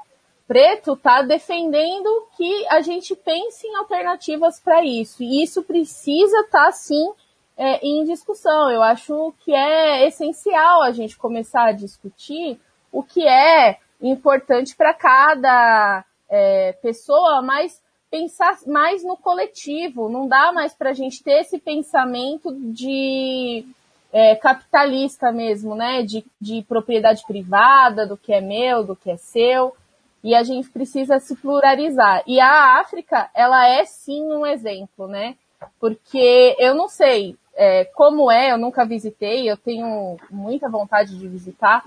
preto 0.48 0.94
está 0.94 1.22
defendendo 1.22 2.28
que 2.38 2.68
a 2.68 2.82
gente 2.82 3.16
pense 3.16 3.68
em 3.68 3.76
alternativas 3.76 4.60
para 4.60 4.84
isso. 4.86 5.24
E 5.24 5.44
isso 5.44 5.64
precisa 5.64 6.42
estar, 6.42 6.66
tá, 6.66 6.72
sim, 6.72 7.12
é, 7.58 7.86
em 7.86 8.04
discussão. 8.06 8.70
Eu 8.70 8.82
acho 8.82 9.34
que 9.44 9.54
é 9.54 10.08
essencial 10.08 10.82
a 10.82 10.92
gente 10.92 11.18
começar 11.18 11.66
a 11.66 11.72
discutir 11.72 12.60
o 12.92 13.04
que 13.04 13.28
é 13.28 13.80
importante 14.02 14.76
para 14.76 14.94
cada 14.94 16.06
é, 16.30 16.74
pessoa, 16.82 17.42
mas 17.42 17.82
pensar 18.10 18.58
mais 18.66 19.04
no 19.04 19.18
coletivo. 19.18 20.10
Não 20.10 20.28
dá 20.28 20.52
mais 20.52 20.74
para 20.74 20.92
a 20.92 20.94
gente 20.94 21.24
ter 21.24 21.42
esse 21.42 21.60
pensamento 21.60 22.54
de 22.54 23.66
é, 24.12 24.36
capitalista 24.36 25.32
mesmo, 25.32 25.76
né? 25.76 26.04
De, 26.04 26.26
de 26.40 26.64
propriedade 26.64 27.24
privada, 27.28 28.08
do 28.08 28.16
que 28.16 28.34
é 28.34 28.42
meu, 28.42 28.84
do 28.84 28.96
que 28.96 29.12
é 29.12 29.18
seu. 29.18 29.76
E 30.24 30.34
a 30.34 30.44
gente 30.44 30.70
precisa 30.70 31.20
se 31.20 31.36
pluralizar. 31.36 32.24
E 32.26 32.40
a 32.40 32.80
África, 32.80 33.30
ela 33.34 33.68
é 33.68 33.86
sim 33.86 34.24
um 34.24 34.46
exemplo, 34.46 35.08
né? 35.08 35.36
Porque 35.80 36.56
eu 36.58 36.74
não 36.74 36.88
sei, 36.88 37.36
é, 37.56 37.86
como 37.86 38.30
é, 38.30 38.52
eu 38.52 38.58
nunca 38.58 38.86
visitei, 38.86 39.50
eu 39.50 39.56
tenho 39.56 40.18
muita 40.30 40.70
vontade 40.70 41.18
de 41.18 41.28
visitar, 41.28 41.84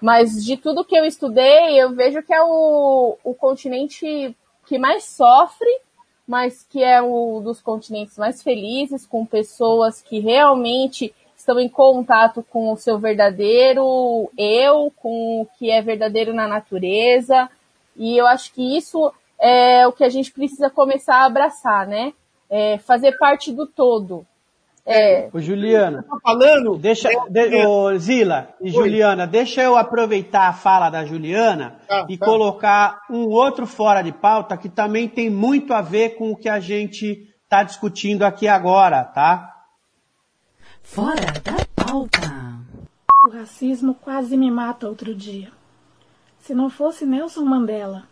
mas 0.00 0.44
de 0.44 0.56
tudo 0.56 0.84
que 0.84 0.96
eu 0.96 1.04
estudei, 1.04 1.76
eu 1.76 1.92
vejo 1.92 2.22
que 2.22 2.32
é 2.32 2.40
o, 2.40 3.18
o 3.24 3.34
continente 3.34 4.36
que 4.64 4.78
mais 4.78 5.04
sofre, 5.04 5.68
mas 6.26 6.62
que 6.62 6.84
é 6.84 7.02
um 7.02 7.40
dos 7.40 7.60
continentes 7.60 8.16
mais 8.16 8.42
felizes, 8.42 9.06
com 9.06 9.24
pessoas 9.26 10.00
que 10.00 10.20
realmente 10.20 11.12
estão 11.36 11.58
em 11.58 11.68
contato 11.68 12.44
com 12.50 12.70
o 12.72 12.76
seu 12.76 12.98
verdadeiro 12.98 14.30
eu, 14.36 14.92
com 14.96 15.40
o 15.40 15.46
que 15.58 15.70
é 15.70 15.80
verdadeiro 15.80 16.34
na 16.34 16.46
natureza. 16.46 17.48
E 17.96 18.16
eu 18.16 18.26
acho 18.26 18.52
que 18.52 18.76
isso 18.76 19.10
é 19.40 19.86
o 19.86 19.92
que 19.92 20.04
a 20.04 20.08
gente 20.08 20.30
precisa 20.30 20.68
começar 20.68 21.16
a 21.16 21.26
abraçar, 21.26 21.86
né? 21.86 22.12
É 22.50 22.76
fazer 22.78 23.16
parte 23.18 23.52
do 23.52 23.66
todo. 23.66 24.26
É. 24.90 25.28
Ô, 25.30 25.38
Juliana. 25.38 26.02
Tá 26.02 26.16
falando? 26.22 26.78
Deixa, 26.78 27.10
de, 27.28 27.66
ô, 27.66 27.94
Zila 27.98 28.54
e 28.58 28.68
Oi. 28.68 28.70
Juliana, 28.70 29.26
deixa 29.26 29.62
eu 29.62 29.76
aproveitar 29.76 30.48
a 30.48 30.54
fala 30.54 30.88
da 30.88 31.04
Juliana 31.04 31.78
ah, 31.90 32.06
e 32.08 32.16
tá. 32.16 32.24
colocar 32.24 33.02
um 33.10 33.26
outro 33.26 33.66
fora 33.66 34.00
de 34.00 34.12
pauta 34.12 34.56
que 34.56 34.70
também 34.70 35.06
tem 35.06 35.28
muito 35.28 35.74
a 35.74 35.82
ver 35.82 36.16
com 36.16 36.30
o 36.30 36.36
que 36.36 36.48
a 36.48 36.58
gente 36.58 37.28
está 37.44 37.62
discutindo 37.62 38.22
aqui 38.22 38.48
agora, 38.48 39.04
tá? 39.04 39.54
Fora 40.82 41.32
da 41.44 41.84
pauta. 41.84 42.56
O 43.26 43.30
racismo 43.30 43.94
quase 43.94 44.38
me 44.38 44.50
mata 44.50 44.88
outro 44.88 45.14
dia. 45.14 45.50
Se 46.38 46.54
não 46.54 46.70
fosse 46.70 47.04
Nelson 47.04 47.44
Mandela, 47.44 48.04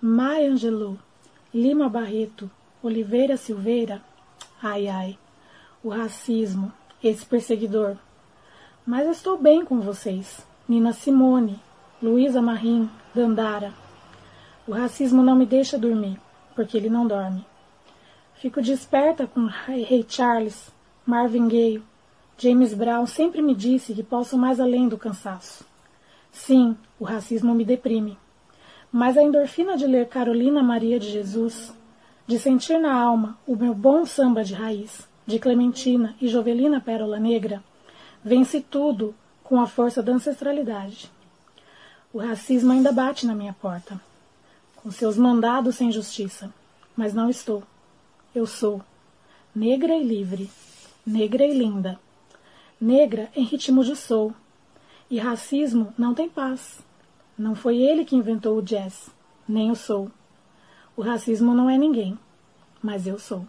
Maya 0.00 0.52
Angelou, 0.52 0.96
Lima 1.52 1.88
Barreto, 1.88 2.48
Oliveira 2.80 3.36
Silveira, 3.36 4.00
ai 4.62 4.86
ai 4.86 5.18
o 5.82 5.88
racismo, 5.88 6.72
esse 7.02 7.26
perseguidor. 7.26 7.96
Mas 8.86 9.08
estou 9.08 9.36
bem 9.36 9.64
com 9.64 9.80
vocês, 9.80 10.46
Nina 10.68 10.92
Simone, 10.92 11.60
Luísa 12.02 12.40
Marim, 12.40 12.88
Dandara. 13.14 13.72
O 14.66 14.72
racismo 14.72 15.22
não 15.22 15.34
me 15.34 15.46
deixa 15.46 15.78
dormir, 15.78 16.20
porque 16.54 16.76
ele 16.76 16.88
não 16.88 17.06
dorme. 17.06 17.44
Fico 18.34 18.62
desperta 18.62 19.26
com 19.26 19.46
Ray 19.46 20.04
Charles, 20.08 20.70
Marvin 21.04 21.48
Gaye, 21.48 21.82
James 22.38 22.74
Brown 22.74 23.06
sempre 23.06 23.40
me 23.40 23.54
disse 23.54 23.94
que 23.94 24.02
posso 24.02 24.36
mais 24.36 24.58
além 24.58 24.88
do 24.88 24.98
cansaço. 24.98 25.64
Sim, 26.30 26.76
o 26.98 27.04
racismo 27.04 27.54
me 27.54 27.64
deprime. 27.64 28.18
Mas 28.90 29.16
a 29.16 29.22
endorfina 29.22 29.76
de 29.76 29.86
ler 29.86 30.08
Carolina 30.08 30.62
Maria 30.62 30.98
de 30.98 31.10
Jesus, 31.10 31.72
de 32.26 32.38
sentir 32.38 32.78
na 32.78 32.92
alma 32.92 33.38
o 33.46 33.54
meu 33.54 33.74
bom 33.74 34.04
samba 34.04 34.42
de 34.42 34.54
raiz, 34.54 35.08
de 35.26 35.38
Clementina 35.38 36.14
e 36.20 36.28
Jovelina 36.28 36.80
Pérola 36.80 37.18
Negra, 37.18 37.62
vence 38.24 38.60
tudo 38.60 39.14
com 39.42 39.60
a 39.60 39.66
força 39.66 40.02
da 40.02 40.12
ancestralidade. 40.12 41.10
O 42.12 42.18
racismo 42.18 42.72
ainda 42.72 42.92
bate 42.92 43.26
na 43.26 43.34
minha 43.34 43.52
porta, 43.52 44.00
com 44.76 44.90
seus 44.90 45.16
mandados 45.16 45.76
sem 45.76 45.90
justiça, 45.90 46.52
mas 46.96 47.14
não 47.14 47.30
estou. 47.30 47.62
Eu 48.34 48.46
sou 48.46 48.82
negra 49.54 49.94
e 49.94 50.02
livre, 50.02 50.50
negra 51.06 51.44
e 51.44 51.56
linda, 51.56 51.98
negra 52.80 53.30
em 53.34 53.44
ritmo 53.44 53.84
de 53.84 53.94
soul. 53.94 54.34
E 55.10 55.18
racismo 55.18 55.92
não 55.98 56.14
tem 56.14 56.28
paz. 56.28 56.80
Não 57.36 57.54
foi 57.54 57.76
ele 57.76 58.04
que 58.04 58.16
inventou 58.16 58.56
o 58.56 58.62
jazz, 58.62 59.10
nem 59.46 59.70
o 59.70 59.76
soul. 59.76 60.10
O 60.96 61.02
racismo 61.02 61.54
não 61.54 61.68
é 61.68 61.76
ninguém, 61.76 62.18
mas 62.82 63.06
eu 63.06 63.18
sou. 63.18 63.46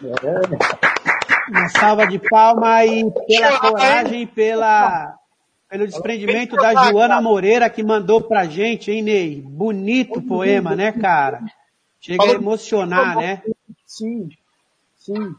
Uma 0.00 1.68
salva 1.68 2.06
de 2.06 2.18
palma 2.18 2.84
e 2.84 3.04
pela 3.26 3.58
coragem 3.58 4.26
pela, 4.26 5.18
pelo 5.68 5.86
desprendimento 5.86 6.56
da 6.56 6.74
Joana 6.74 7.20
Moreira 7.20 7.68
que 7.68 7.82
mandou 7.82 8.20
pra 8.20 8.44
gente, 8.44 8.90
hein, 8.90 9.02
Ney? 9.02 9.42
Bonito 9.42 10.22
poema, 10.22 10.76
né, 10.76 10.92
cara? 10.92 11.42
Chega 12.00 12.22
a 12.24 12.28
emocionar, 12.28 13.16
né? 13.16 13.42
Sim, 13.86 14.28
sim. 14.96 15.34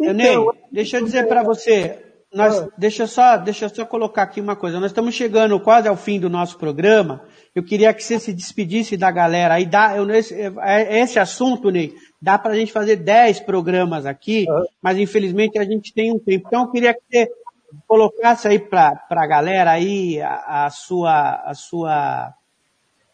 Então, 0.00 0.14
Ney, 0.14 0.36
deixa 0.72 0.98
eu 0.98 1.04
dizer 1.04 1.28
para 1.28 1.42
você, 1.42 2.09
nós, 2.32 2.68
deixa, 2.78 3.02
eu 3.02 3.08
só, 3.08 3.36
deixa 3.36 3.64
eu 3.64 3.68
só 3.68 3.84
colocar 3.84 4.22
aqui 4.22 4.40
uma 4.40 4.54
coisa. 4.54 4.78
Nós 4.78 4.92
estamos 4.92 5.14
chegando 5.14 5.58
quase 5.58 5.88
ao 5.88 5.96
fim 5.96 6.20
do 6.20 6.30
nosso 6.30 6.56
programa. 6.56 7.24
Eu 7.54 7.64
queria 7.64 7.92
que 7.92 8.04
você 8.04 8.20
se 8.20 8.32
despedisse 8.32 8.96
da 8.96 9.10
galera. 9.10 9.54
Aí 9.54 9.66
dá, 9.66 9.96
eu, 9.96 10.08
esse, 10.10 10.34
é, 10.60 11.00
esse 11.00 11.18
assunto, 11.18 11.70
Ney, 11.70 11.92
dá 12.22 12.38
para 12.38 12.52
a 12.52 12.56
gente 12.56 12.70
fazer 12.70 12.96
10 12.96 13.40
programas 13.40 14.06
aqui, 14.06 14.46
uhum. 14.48 14.64
mas 14.80 14.96
infelizmente 14.96 15.58
a 15.58 15.64
gente 15.64 15.92
tem 15.92 16.12
um 16.12 16.20
tempo. 16.20 16.46
Então 16.46 16.62
eu 16.62 16.70
queria 16.70 16.94
que 16.94 17.00
você 17.10 17.28
colocasse 17.88 18.46
aí 18.46 18.60
para 18.60 19.04
a 19.10 19.26
galera 19.26 19.72
aí 19.72 20.20
a, 20.22 20.66
a, 20.66 20.70
sua, 20.70 21.32
a 21.44 21.54
sua, 21.54 22.32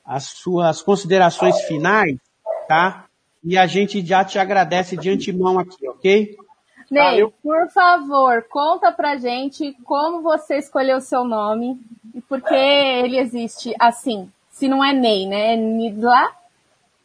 as 0.05 0.24
suas 0.24 0.83
considerações 0.83 1.59
finais, 1.62 2.16
tá? 2.68 3.07
E 3.42 3.57
a 3.57 3.66
gente 3.66 4.05
já 4.05 4.22
te 4.24 4.38
agradece 4.38 4.94
de 4.94 5.09
antemão 5.09 5.59
aqui, 5.59 5.88
ok? 5.88 6.37
Ney, 6.90 7.27
por 7.42 7.68
favor, 7.70 8.44
conta 8.49 8.92
pra 8.92 9.16
gente 9.16 9.77
como 9.85 10.22
você 10.22 10.59
escolheu 10.59 10.99
o 10.99 11.01
seu 11.01 11.25
nome 11.25 11.81
e 12.14 12.20
por 12.20 12.40
que 12.40 12.55
ele 12.55 13.18
existe 13.18 13.75
assim. 13.79 14.31
Se 14.51 14.68
não 14.68 14.83
é 14.83 14.92
Ney, 14.92 15.27
né? 15.27 15.55
É 15.55 15.57
Nidla? 15.57 16.31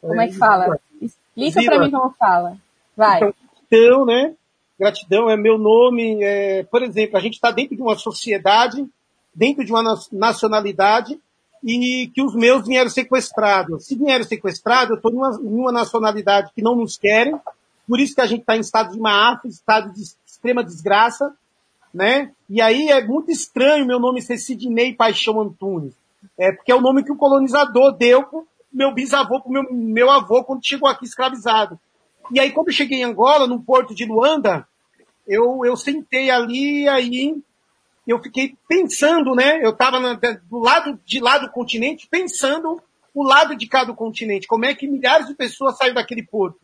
Como 0.00 0.20
é 0.20 0.28
que 0.28 0.34
fala? 0.34 0.78
Explica 1.00 1.62
pra 1.64 1.78
mim 1.80 1.90
como 1.90 2.10
fala. 2.18 2.56
Vai. 2.96 3.18
Então, 3.18 3.34
gratidão, 3.70 4.06
né? 4.06 4.34
Gratidão 4.78 5.30
é 5.30 5.36
meu 5.36 5.58
nome. 5.58 6.22
É, 6.22 6.62
por 6.64 6.82
exemplo, 6.82 7.16
a 7.16 7.20
gente 7.20 7.34
está 7.34 7.50
dentro 7.50 7.76
de 7.76 7.82
uma 7.82 7.96
sociedade, 7.96 8.86
dentro 9.34 9.64
de 9.64 9.72
uma 9.72 9.82
nacionalidade, 10.10 11.20
e 11.62 12.10
que 12.14 12.22
os 12.22 12.34
meus 12.34 12.66
vieram 12.66 12.90
sequestrados. 12.90 13.86
Se 13.86 13.96
vieram 13.96 14.24
sequestrados, 14.24 14.90
eu 14.90 14.96
estou 14.96 15.12
em 15.12 15.58
uma 15.58 15.72
nacionalidade 15.72 16.50
que 16.54 16.62
não 16.62 16.74
nos 16.74 16.96
querem, 16.96 17.38
por 17.86 18.00
isso 18.00 18.14
que 18.14 18.20
a 18.20 18.26
gente 18.26 18.40
está 18.40 18.56
em 18.56 18.60
estado 18.60 18.92
de 18.92 18.98
má 18.98 19.40
estado 19.44 19.92
de 19.92 20.02
extrema 20.26 20.64
desgraça. 20.64 21.34
né? 21.92 22.32
E 22.48 22.60
aí 22.60 22.88
é 22.88 23.04
muito 23.04 23.30
estranho 23.30 23.86
meu 23.86 23.98
nome 23.98 24.22
ser 24.22 24.38
Sidney 24.38 24.94
Paixão 24.94 25.40
Antunes. 25.40 25.94
É 26.38 26.52
porque 26.52 26.72
é 26.72 26.74
o 26.74 26.80
nome 26.80 27.04
que 27.04 27.12
o 27.12 27.16
colonizador 27.16 27.92
deu 27.92 28.22
pro 28.24 28.46
meu 28.72 28.92
bisavô, 28.92 29.40
pro 29.40 29.52
meu, 29.52 29.64
meu 29.70 30.10
avô, 30.10 30.42
quando 30.42 30.66
chegou 30.66 30.88
aqui 30.88 31.04
escravizado. 31.04 31.78
E 32.30 32.40
aí, 32.40 32.50
quando 32.52 32.68
eu 32.68 32.72
cheguei 32.72 33.00
em 33.00 33.04
Angola, 33.04 33.46
no 33.46 33.62
porto 33.62 33.94
de 33.94 34.06
Luanda, 34.06 34.66
eu, 35.26 35.64
eu 35.64 35.76
sentei 35.76 36.30
ali, 36.30 36.88
aí 36.88 37.42
eu 38.06 38.20
fiquei 38.22 38.56
pensando, 38.68 39.34
né? 39.34 39.62
Eu 39.62 39.70
estava 39.70 39.98
do 40.48 40.58
lado 40.58 40.98
de 41.04 41.20
lá 41.20 41.38
do 41.38 41.50
continente, 41.50 42.08
pensando 42.10 42.80
o 43.14 43.22
lado 43.22 43.54
de 43.54 43.66
cada 43.66 43.92
continente, 43.92 44.46
como 44.46 44.64
é 44.64 44.74
que 44.74 44.88
milhares 44.88 45.26
de 45.26 45.34
pessoas 45.34 45.76
saem 45.76 45.92
daquele 45.92 46.22
porto. 46.22 46.60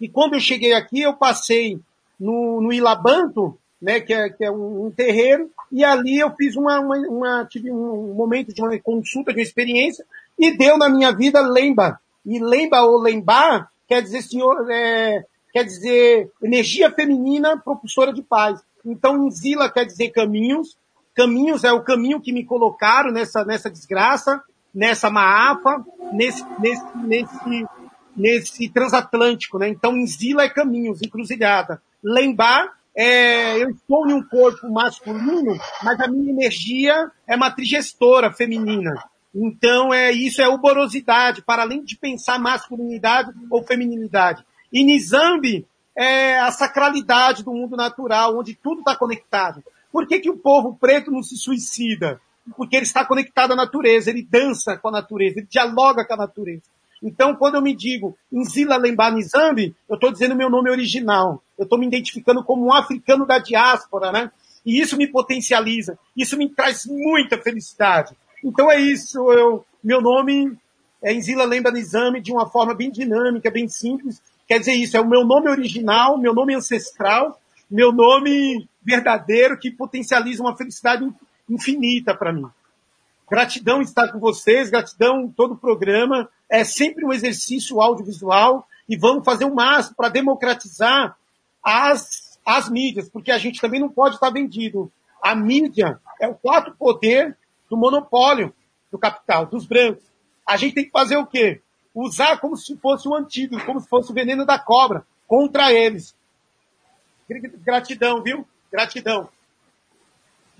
E 0.00 0.08
quando 0.08 0.34
eu 0.34 0.40
cheguei 0.40 0.72
aqui, 0.72 1.02
eu 1.02 1.14
passei 1.14 1.78
no, 2.18 2.60
no 2.60 2.72
Ilabanto, 2.72 3.58
né, 3.80 4.00
que 4.00 4.12
é, 4.12 4.28
que 4.28 4.44
é 4.44 4.50
um, 4.50 4.86
um, 4.86 4.90
terreiro, 4.90 5.50
e 5.70 5.84
ali 5.84 6.18
eu 6.18 6.30
fiz 6.34 6.56
uma, 6.56 6.80
uma, 6.80 6.96
uma, 6.96 7.44
tive 7.44 7.70
um 7.70 8.14
momento 8.14 8.52
de 8.52 8.60
uma 8.60 8.76
consulta, 8.78 9.32
de 9.32 9.38
uma 9.38 9.42
experiência, 9.42 10.04
e 10.38 10.56
deu 10.56 10.76
na 10.76 10.88
minha 10.88 11.12
vida 11.12 11.40
Lemba. 11.40 12.00
E 12.24 12.38
Lemba 12.38 12.82
ou 12.82 13.00
Lembar 13.00 13.70
quer 13.88 14.02
dizer 14.02 14.22
senhor, 14.22 14.70
é, 14.70 15.24
quer 15.52 15.64
dizer 15.64 16.30
energia 16.42 16.90
feminina 16.90 17.56
propulsora 17.56 18.12
de 18.12 18.22
paz. 18.22 18.60
Então, 18.84 19.16
Nzila 19.26 19.70
quer 19.70 19.84
dizer 19.84 20.10
caminhos. 20.10 20.76
Caminhos 21.14 21.64
é 21.64 21.72
o 21.72 21.82
caminho 21.82 22.20
que 22.20 22.32
me 22.32 22.44
colocaram 22.44 23.10
nessa, 23.10 23.44
nessa 23.44 23.70
desgraça, 23.70 24.40
nessa 24.72 25.10
maafa, 25.10 25.84
nesse, 26.12 26.44
nesse, 26.60 26.84
nesse, 26.98 27.66
nesse 28.18 28.68
transatlântico, 28.68 29.58
né? 29.58 29.68
Então, 29.68 29.92
Nzila 29.92 30.42
é 30.42 30.48
caminhos, 30.48 31.00
encruzilhada. 31.02 31.80
Lembar 32.02 32.78
é, 33.00 33.62
eu 33.62 33.70
estou 33.70 34.10
em 34.10 34.12
um 34.12 34.22
corpo 34.24 34.68
masculino, 34.68 35.56
mas 35.84 36.00
a 36.00 36.08
minha 36.08 36.32
energia 36.32 37.10
é 37.28 37.36
matriz 37.36 37.68
gestora 37.68 38.32
feminina. 38.32 38.92
Então, 39.32 39.94
é 39.94 40.10
isso 40.10 40.42
é 40.42 40.48
uborosidade, 40.48 41.42
para 41.42 41.62
além 41.62 41.84
de 41.84 41.96
pensar 41.96 42.40
masculinidade 42.40 43.30
ou 43.48 43.62
feminilidade. 43.62 44.44
E 44.72 44.82
Nizambi 44.82 45.64
é 45.96 46.40
a 46.40 46.50
sacralidade 46.50 47.44
do 47.44 47.52
mundo 47.52 47.76
natural, 47.76 48.36
onde 48.36 48.56
tudo 48.56 48.80
está 48.80 48.96
conectado. 48.96 49.62
Por 49.92 50.04
que, 50.06 50.18
que 50.18 50.30
o 50.30 50.36
povo 50.36 50.76
preto 50.76 51.12
não 51.12 51.22
se 51.22 51.36
suicida? 51.36 52.20
Porque 52.56 52.74
ele 52.74 52.84
está 52.84 53.04
conectado 53.04 53.52
à 53.52 53.56
natureza, 53.56 54.10
ele 54.10 54.26
dança 54.28 54.76
com 54.76 54.88
a 54.88 54.92
natureza, 54.92 55.38
ele 55.38 55.46
dialoga 55.48 56.04
com 56.04 56.14
a 56.14 56.16
natureza. 56.16 56.62
Então, 57.02 57.34
quando 57.34 57.54
eu 57.54 57.62
me 57.62 57.74
digo 57.74 58.16
Nzila 58.32 58.76
Lemba 58.76 59.10
Nizambi, 59.10 59.74
eu 59.88 59.94
estou 59.94 60.10
dizendo 60.10 60.34
meu 60.34 60.50
nome 60.50 60.70
original. 60.70 61.42
Eu 61.56 61.64
estou 61.64 61.78
me 61.78 61.86
identificando 61.86 62.44
como 62.44 62.66
um 62.66 62.72
africano 62.72 63.26
da 63.26 63.38
diáspora, 63.38 64.10
né? 64.10 64.30
E 64.66 64.80
isso 64.80 64.96
me 64.96 65.06
potencializa. 65.06 65.98
Isso 66.16 66.36
me 66.36 66.48
traz 66.48 66.84
muita 66.86 67.38
felicidade. 67.38 68.16
Então 68.44 68.70
é 68.70 68.80
isso. 68.80 69.18
Eu, 69.32 69.64
meu 69.82 70.00
nome 70.00 70.56
é 71.02 71.14
Nzila 71.14 71.44
Lemba 71.44 71.70
Nizambi 71.70 72.20
de 72.20 72.32
uma 72.32 72.48
forma 72.48 72.74
bem 72.74 72.90
dinâmica, 72.90 73.50
bem 73.50 73.68
simples. 73.68 74.20
Quer 74.46 74.58
dizer 74.58 74.72
isso, 74.72 74.96
é 74.96 75.00
o 75.00 75.08
meu 75.08 75.24
nome 75.24 75.50
original, 75.50 76.18
meu 76.18 76.34
nome 76.34 76.54
ancestral, 76.54 77.38
meu 77.70 77.92
nome 77.92 78.66
verdadeiro 78.82 79.58
que 79.58 79.70
potencializa 79.70 80.42
uma 80.42 80.56
felicidade 80.56 81.06
infinita 81.48 82.14
para 82.14 82.32
mim. 82.32 82.46
Gratidão 83.30 83.82
estar 83.82 84.10
com 84.10 84.18
vocês, 84.18 84.70
gratidão 84.70 85.28
todo 85.28 85.52
o 85.54 85.58
programa. 85.58 86.28
É 86.48 86.64
sempre 86.64 87.04
um 87.04 87.12
exercício 87.12 87.80
audiovisual 87.80 88.66
e 88.88 88.96
vamos 88.96 89.24
fazer 89.24 89.44
o 89.44 89.54
máximo 89.54 89.96
para 89.96 90.08
democratizar 90.08 91.16
as, 91.62 92.38
as 92.44 92.70
mídias, 92.70 93.08
porque 93.08 93.30
a 93.30 93.38
gente 93.38 93.60
também 93.60 93.80
não 93.80 93.90
pode 93.90 94.14
estar 94.14 94.30
vendido. 94.30 94.90
A 95.22 95.34
mídia 95.34 96.00
é 96.20 96.26
o 96.26 96.34
quarto 96.34 96.74
poder 96.76 97.36
do 97.68 97.76
monopólio 97.76 98.54
do 98.90 98.98
capital, 98.98 99.44
dos 99.44 99.66
brancos. 99.66 100.04
A 100.46 100.56
gente 100.56 100.74
tem 100.74 100.84
que 100.84 100.90
fazer 100.90 101.18
o 101.18 101.26
quê? 101.26 101.60
Usar 101.94 102.38
como 102.38 102.56
se 102.56 102.76
fosse 102.78 103.06
um 103.06 103.14
antídoto, 103.14 103.66
como 103.66 103.80
se 103.80 103.88
fosse 103.88 104.10
o 104.10 104.14
veneno 104.14 104.46
da 104.46 104.58
cobra 104.58 105.04
contra 105.26 105.72
eles. 105.72 106.14
Gratidão, 107.28 108.22
viu? 108.22 108.46
Gratidão. 108.72 109.28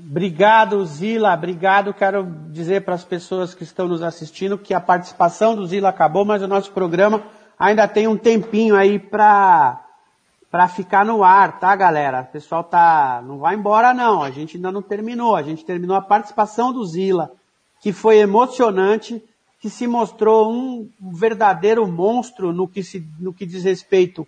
Obrigado, 0.01 0.85
Zila. 0.87 1.35
Obrigado. 1.35 1.93
Quero 1.93 2.25
dizer 2.51 2.85
para 2.85 2.95
as 2.95 3.03
pessoas 3.03 3.53
que 3.53 3.65
estão 3.65 3.89
nos 3.89 4.01
assistindo 4.01 4.57
que 4.57 4.73
a 4.73 4.81
participação 4.81 5.57
do 5.57 5.67
Zila 5.67 5.89
acabou, 5.89 6.25
mas 6.25 6.41
o 6.41 6.47
nosso 6.47 6.71
programa 6.71 7.25
ainda 7.59 7.89
tem 7.89 8.07
um 8.07 8.17
tempinho 8.17 8.77
aí 8.77 8.99
para 8.99 9.85
para 10.51 10.67
ficar 10.67 11.05
no 11.05 11.23
ar, 11.23 11.61
tá, 11.61 11.77
galera? 11.77 12.23
O 12.23 12.33
pessoal 12.33 12.65
tá 12.65 13.23
não 13.27 13.39
vai 13.39 13.57
embora 13.57 13.93
não. 13.93 14.23
A 14.23 14.31
gente 14.31 14.57
ainda 14.57 14.71
não 14.71 14.81
terminou. 14.81 15.35
A 15.35 15.43
gente 15.43 15.65
terminou 15.65 15.97
a 15.97 16.01
participação 16.01 16.73
do 16.73 16.85
Zila, 16.87 17.33
que 17.81 17.93
foi 17.93 18.19
emocionante, 18.19 19.23
que 19.61 19.69
se 19.69 19.87
mostrou 19.87 20.51
um 20.51 20.89
verdadeiro 21.01 21.87
monstro 21.89 22.53
no 22.53 22.69
que 22.69 22.85
se 22.85 23.05
no 23.19 23.35
que 23.35 23.45
diz 23.45 23.65
respeito 23.65 24.27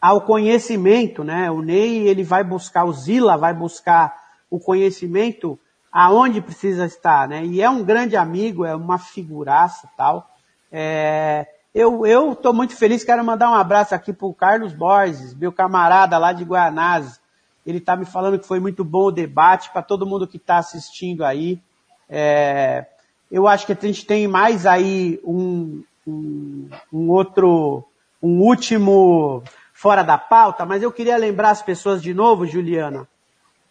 ao 0.00 0.22
conhecimento, 0.22 1.22
né? 1.22 1.50
O 1.50 1.60
Ney 1.60 2.08
ele 2.08 2.24
vai 2.24 2.42
buscar 2.42 2.84
o 2.84 2.92
Zila, 2.92 3.36
vai 3.36 3.52
buscar 3.52 4.19
o 4.50 4.58
conhecimento 4.58 5.58
aonde 5.92 6.40
precisa 6.40 6.84
estar, 6.84 7.28
né? 7.28 7.44
E 7.44 7.62
é 7.62 7.70
um 7.70 7.82
grande 7.82 8.16
amigo, 8.16 8.64
é 8.64 8.74
uma 8.74 8.98
figuraça 8.98 9.88
tal. 9.96 10.28
É, 10.70 11.46
eu 11.74 12.06
eu 12.06 12.32
estou 12.32 12.52
muito 12.52 12.76
feliz, 12.76 13.04
quero 13.04 13.24
mandar 13.24 13.50
um 13.50 13.54
abraço 13.54 13.94
aqui 13.94 14.12
para 14.12 14.26
o 14.26 14.34
Carlos 14.34 14.72
Borges, 14.72 15.34
meu 15.34 15.52
camarada 15.52 16.18
lá 16.18 16.32
de 16.32 16.44
Guanás. 16.44 17.20
Ele 17.64 17.78
está 17.78 17.96
me 17.96 18.04
falando 18.04 18.38
que 18.38 18.46
foi 18.46 18.58
muito 18.58 18.84
bom 18.84 19.06
o 19.06 19.12
debate 19.12 19.70
para 19.70 19.82
todo 19.82 20.06
mundo 20.06 20.26
que 20.26 20.36
está 20.36 20.58
assistindo 20.58 21.24
aí. 21.24 21.60
É, 22.08 22.86
eu 23.30 23.46
acho 23.46 23.66
que 23.66 23.72
a 23.72 23.78
gente 23.80 24.04
tem 24.04 24.26
mais 24.26 24.66
aí 24.66 25.20
um, 25.24 25.84
um, 26.06 26.68
um 26.92 27.10
outro, 27.10 27.84
um 28.20 28.40
último 28.40 29.42
fora 29.72 30.02
da 30.02 30.18
pauta, 30.18 30.66
mas 30.66 30.82
eu 30.82 30.90
queria 30.90 31.16
lembrar 31.16 31.50
as 31.50 31.62
pessoas 31.62 32.02
de 32.02 32.12
novo, 32.12 32.46
Juliana, 32.46 33.08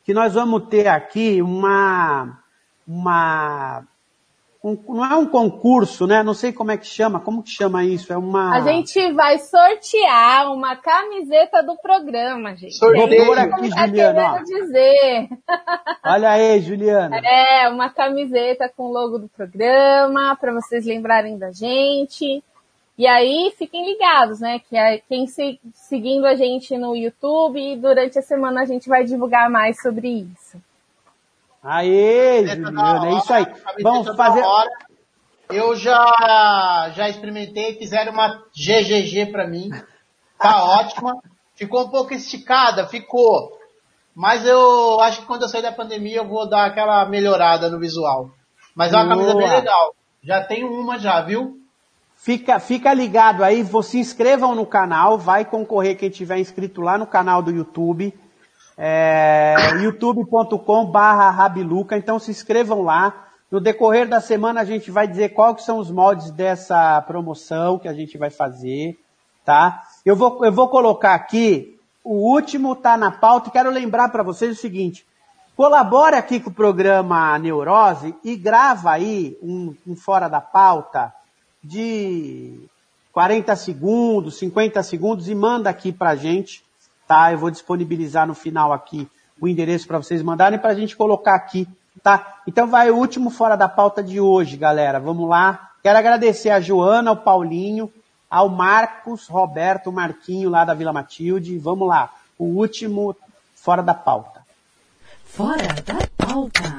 que 0.10 0.14
nós 0.16 0.34
vamos 0.34 0.64
ter 0.70 0.88
aqui 0.88 1.40
uma, 1.40 2.40
uma, 2.88 3.84
um, 4.64 4.76
não 4.88 5.06
é 5.06 5.16
um 5.16 5.28
concurso, 5.28 6.08
né? 6.08 6.24
Não 6.24 6.34
sei 6.34 6.52
como 6.52 6.72
é 6.72 6.78
que 6.78 6.88
chama, 6.88 7.20
como 7.20 7.44
que 7.44 7.52
chama 7.52 7.84
isso? 7.84 8.12
É 8.12 8.18
uma. 8.18 8.56
A 8.56 8.62
gente 8.62 9.14
vai 9.14 9.38
sortear 9.38 10.52
uma 10.52 10.76
camiseta 10.76 11.62
do 11.62 11.78
programa, 11.78 12.56
gente. 12.56 12.74
Sorteio. 12.74 13.24
Vou 13.24 13.36
aqui, 13.36 13.70
tá 13.70 13.86
Juliana. 13.86 14.44
dizer. 14.44 15.30
Olha 16.04 16.32
aí, 16.32 16.60
Juliana. 16.60 17.22
É, 17.24 17.70
uma 17.70 17.92
camiseta 17.92 18.68
com 18.76 18.86
o 18.86 18.92
logo 18.92 19.20
do 19.20 19.30
programa, 19.30 20.36
para 20.42 20.52
vocês 20.54 20.88
lembrarem 20.88 21.38
da 21.38 21.52
gente. 21.52 22.44
E 23.00 23.08
aí, 23.08 23.56
fiquem 23.58 23.90
ligados, 23.90 24.42
né? 24.42 24.60
Que 24.60 24.76
é 24.76 24.98
quem 24.98 25.26
se, 25.26 25.58
seguindo 25.74 26.26
a 26.26 26.36
gente 26.36 26.78
no 26.78 26.94
YouTube, 26.94 27.78
durante 27.78 28.20
a 28.20 28.22
semana 28.22 28.60
a 28.60 28.66
gente 28.66 28.90
vai 28.90 29.06
divulgar 29.06 29.50
mais 29.50 29.82
sobre 29.82 30.10
isso. 30.10 30.62
Aê, 31.64 32.46
Juliana, 32.46 33.08
é 33.08 33.14
isso 33.14 33.34
aí. 33.34 33.46
Vamos 33.82 34.14
fazer. 34.18 34.44
Eu 35.50 35.78
já, 35.78 36.92
já 36.94 37.08
experimentei, 37.08 37.78
fizeram 37.78 38.12
uma 38.12 38.44
GGG 38.54 39.28
para 39.32 39.48
mim. 39.48 39.70
Tá 40.38 40.66
ótima. 40.84 41.24
Ficou 41.56 41.86
um 41.86 41.90
pouco 41.90 42.14
esticada, 42.14 42.86
ficou. 42.86 43.58
Mas 44.14 44.46
eu 44.46 45.00
acho 45.00 45.22
que 45.22 45.26
quando 45.26 45.44
eu 45.44 45.48
sair 45.48 45.62
da 45.62 45.72
pandemia 45.72 46.18
eu 46.18 46.28
vou 46.28 46.50
dar 46.50 46.66
aquela 46.66 47.06
melhorada 47.06 47.70
no 47.70 47.80
visual. 47.80 48.30
Mas 48.76 48.92
é 48.92 48.98
uma 48.98 49.08
camisa 49.08 49.36
bem 49.36 49.50
legal. 49.50 49.96
Já 50.22 50.44
tenho 50.44 50.70
uma 50.70 51.00
já, 51.00 51.22
viu? 51.22 51.59
Fica, 52.22 52.60
fica 52.60 52.94
ligado 52.94 53.46
aí, 53.46 53.66
se 53.82 53.98
inscrevam 53.98 54.54
no 54.54 54.66
canal, 54.66 55.18
vai 55.18 55.46
concorrer 55.46 55.98
quem 55.98 56.10
tiver 56.10 56.38
inscrito 56.38 56.82
lá 56.82 56.98
no 56.98 57.08
canal 57.08 57.42
do 57.42 57.50
YouTube, 57.50 58.14
é, 58.78 59.56
youtube.com 59.82 60.86
barra 60.88 61.30
Rabiluca, 61.30 61.98
então 61.98 62.20
se 62.20 62.30
inscrevam 62.30 62.82
lá. 62.82 63.28
No 63.50 63.62
decorrer 63.62 64.06
da 64.06 64.20
semana 64.20 64.60
a 64.60 64.66
gente 64.66 64.92
vai 64.92 65.08
dizer 65.08 65.30
quais 65.30 65.64
são 65.64 65.80
os 65.80 65.90
moldes 65.90 66.30
dessa 66.32 67.02
promoção 67.04 67.80
que 67.80 67.88
a 67.88 67.94
gente 67.94 68.18
vai 68.18 68.30
fazer, 68.30 69.00
tá? 69.46 69.82
Eu 70.06 70.18
vou, 70.18 70.44
eu 70.44 70.52
vou 70.52 70.68
colocar 70.68 71.14
aqui, 71.14 71.80
o 72.04 72.16
último 72.34 72.76
tá 72.76 72.98
na 72.98 73.12
pauta 73.12 73.48
e 73.48 73.54
quero 73.54 73.70
lembrar 73.70 74.10
para 74.10 74.24
vocês 74.24 74.58
o 74.58 74.62
seguinte, 74.62 75.08
colabore 75.56 76.18
aqui 76.18 76.42
com 76.42 76.50
o 76.50 76.54
programa 76.54 77.40
Neurose 77.40 78.14
e 78.26 78.36
grava 78.36 78.92
aí 78.92 79.38
um, 79.42 79.74
um 79.88 79.96
fora 79.96 80.28
da 80.28 80.42
pauta, 80.42 81.14
de 81.64 82.68
40 83.12 83.56
segundos, 83.56 84.38
50 84.38 84.82
segundos 84.84 85.28
e 85.28 85.36
manda 85.36 85.70
aqui 85.70 85.92
pra 85.92 86.16
gente, 86.16 86.64
tá? 87.08 87.32
Eu 87.32 87.38
vou 87.38 87.52
disponibilizar 87.52 88.28
no 88.28 88.34
final 88.34 88.72
aqui 88.72 89.08
o 89.42 89.48
endereço 89.48 89.88
para 89.88 89.98
vocês 89.98 90.22
mandarem 90.22 90.60
para 90.60 90.72
a 90.72 90.76
gente 90.76 90.96
colocar 90.96 91.36
aqui, 91.36 91.68
tá? 92.04 92.42
Então 92.48 92.68
vai 92.68 92.90
o 92.92 92.98
último 92.98 93.30
fora 93.30 93.56
da 93.56 93.68
pauta 93.68 94.04
de 94.04 94.20
hoje, 94.20 94.58
galera. 94.58 95.00
Vamos 95.00 95.28
lá. 95.28 95.72
Quero 95.82 95.98
agradecer 95.98 96.50
a 96.50 96.60
Joana, 96.60 97.12
ao 97.12 97.18
Paulinho, 97.18 97.92
ao 98.30 98.50
Marcos, 98.50 99.28
Roberto, 99.28 99.92
Marquinho 99.92 100.50
lá 100.50 100.66
da 100.66 100.74
Vila 100.74 100.94
Matilde. 100.94 101.58
Vamos 101.58 101.88
lá. 101.88 102.14
O 102.38 102.46
último 102.46 103.16
fora 103.56 103.82
da 103.82 103.94
pauta. 103.94 104.46
Fora 105.26 105.68
da 105.86 106.08
pauta. 106.18 106.79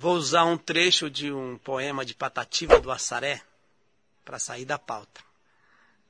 Vou 0.00 0.14
usar 0.14 0.46
um 0.46 0.56
trecho 0.56 1.10
de 1.10 1.30
um 1.30 1.58
poema 1.58 2.06
de 2.06 2.14
Patativa 2.14 2.80
do 2.80 2.90
Assaré 2.90 3.42
para 4.24 4.38
sair 4.38 4.64
da 4.64 4.78
pauta. 4.78 5.20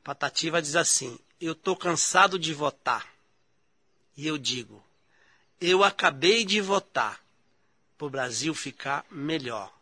Patativa 0.04 0.62
diz 0.62 0.76
assim: 0.76 1.18
Eu 1.40 1.56
tô 1.56 1.74
cansado 1.74 2.38
de 2.38 2.54
votar. 2.54 3.12
E 4.16 4.28
eu 4.28 4.38
digo: 4.38 4.80
Eu 5.60 5.82
acabei 5.82 6.44
de 6.44 6.60
votar 6.60 7.20
para 7.98 8.06
o 8.06 8.10
Brasil 8.10 8.54
ficar 8.54 9.04
melhor. 9.10 9.76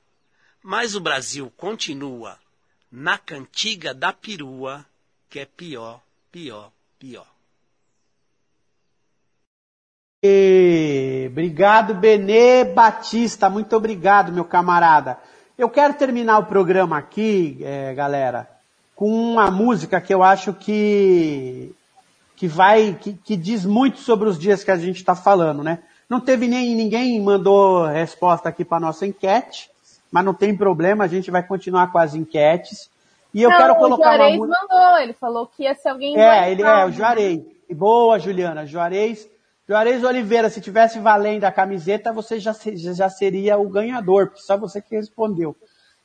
Mas 0.62 0.94
o 0.94 1.00
Brasil 1.00 1.52
continua 1.54 2.40
na 2.90 3.18
cantiga 3.18 3.92
da 3.92 4.10
perua, 4.10 4.86
que 5.28 5.38
é 5.38 5.44
pior, 5.44 6.02
pior, 6.32 6.72
pior. 6.98 7.30
Obrigado, 11.30 11.94
Benê 11.94 12.64
Batista. 12.64 13.48
Muito 13.48 13.76
obrigado, 13.76 14.32
meu 14.32 14.44
camarada. 14.44 15.16
Eu 15.56 15.70
quero 15.70 15.94
terminar 15.94 16.38
o 16.38 16.46
programa 16.46 16.98
aqui, 16.98 17.58
é, 17.62 17.94
galera, 17.94 18.48
com 18.96 19.08
uma 19.08 19.48
música 19.50 20.00
que 20.00 20.12
eu 20.12 20.22
acho 20.22 20.52
que 20.52 21.74
que 22.34 22.46
vai 22.46 22.96
que, 23.00 23.12
que 23.12 23.36
diz 23.36 23.64
muito 23.64 23.98
sobre 23.98 24.28
os 24.28 24.38
dias 24.38 24.62
que 24.62 24.70
a 24.70 24.76
gente 24.76 24.96
está 24.96 25.14
falando, 25.14 25.62
né? 25.62 25.80
Não 26.08 26.20
teve 26.20 26.48
nem 26.48 26.74
ninguém 26.74 27.20
mandou 27.20 27.86
resposta 27.86 28.48
aqui 28.48 28.64
para 28.64 28.80
nossa 28.80 29.06
enquete, 29.06 29.70
mas 30.10 30.24
não 30.24 30.34
tem 30.34 30.56
problema, 30.56 31.04
a 31.04 31.08
gente 31.08 31.30
vai 31.30 31.42
continuar 31.42 31.92
com 31.92 31.98
as 31.98 32.14
enquetes. 32.14 32.90
E 33.32 33.42
eu 33.42 33.50
não, 33.50 33.58
quero 33.58 33.76
colocar 33.76 34.14
o 34.14 34.16
Juarez 34.16 34.36
uma 34.36 34.46
mandou, 34.46 34.98
ele 34.98 35.12
falou 35.12 35.46
que 35.46 35.64
ia 35.64 35.74
ser 35.74 35.90
alguém 35.90 36.18
É, 36.18 36.50
ele 36.50 36.62
é, 36.62 36.86
o 36.86 36.90
Juarez. 36.90 37.40
Boa, 37.70 38.18
Juliana, 38.18 38.66
Juarez. 38.66 39.28
Juarez 39.68 40.02
Oliveira, 40.02 40.48
se 40.48 40.62
tivesse 40.62 40.98
valendo 40.98 41.44
a 41.44 41.52
camiseta, 41.52 42.10
você 42.10 42.40
já, 42.40 42.54
já 42.74 43.10
seria 43.10 43.58
o 43.58 43.68
ganhador, 43.68 44.28
porque 44.28 44.40
só 44.40 44.56
você 44.56 44.80
que 44.80 44.96
respondeu. 44.96 45.54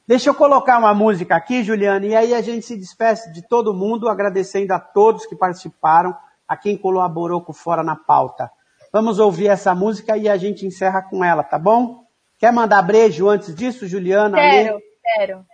Deixa 0.05 0.29
eu 0.29 0.35
colocar 0.35 0.77
uma 0.77 0.93
música 0.93 1.33
aqui, 1.33 1.63
Juliana, 1.63 2.05
e 2.05 2.13
aí 2.13 2.33
a 2.33 2.41
gente 2.41 2.65
se 2.65 2.75
despeça 2.75 3.31
de 3.31 3.41
todo 3.41 3.73
mundo, 3.73 4.09
agradecendo 4.09 4.73
a 4.73 4.79
todos 4.79 5.25
que 5.25 5.33
participaram, 5.33 6.13
a 6.45 6.57
quem 6.57 6.75
colaborou 6.75 7.39
com 7.39 7.53
Fora 7.53 7.81
na 7.81 7.95
Pauta. 7.95 8.51
Vamos 8.91 9.17
ouvir 9.17 9.47
essa 9.47 9.73
música 9.73 10.17
e 10.17 10.27
a 10.27 10.35
gente 10.35 10.65
encerra 10.65 11.01
com 11.01 11.23
ela, 11.23 11.41
tá 11.41 11.57
bom? 11.57 12.03
Quer 12.37 12.51
mandar 12.51 12.81
beijo 12.81 13.29
antes 13.29 13.55
disso, 13.55 13.87
Juliana? 13.87 14.37
Quero, 14.37 14.79
quero. 15.01 15.45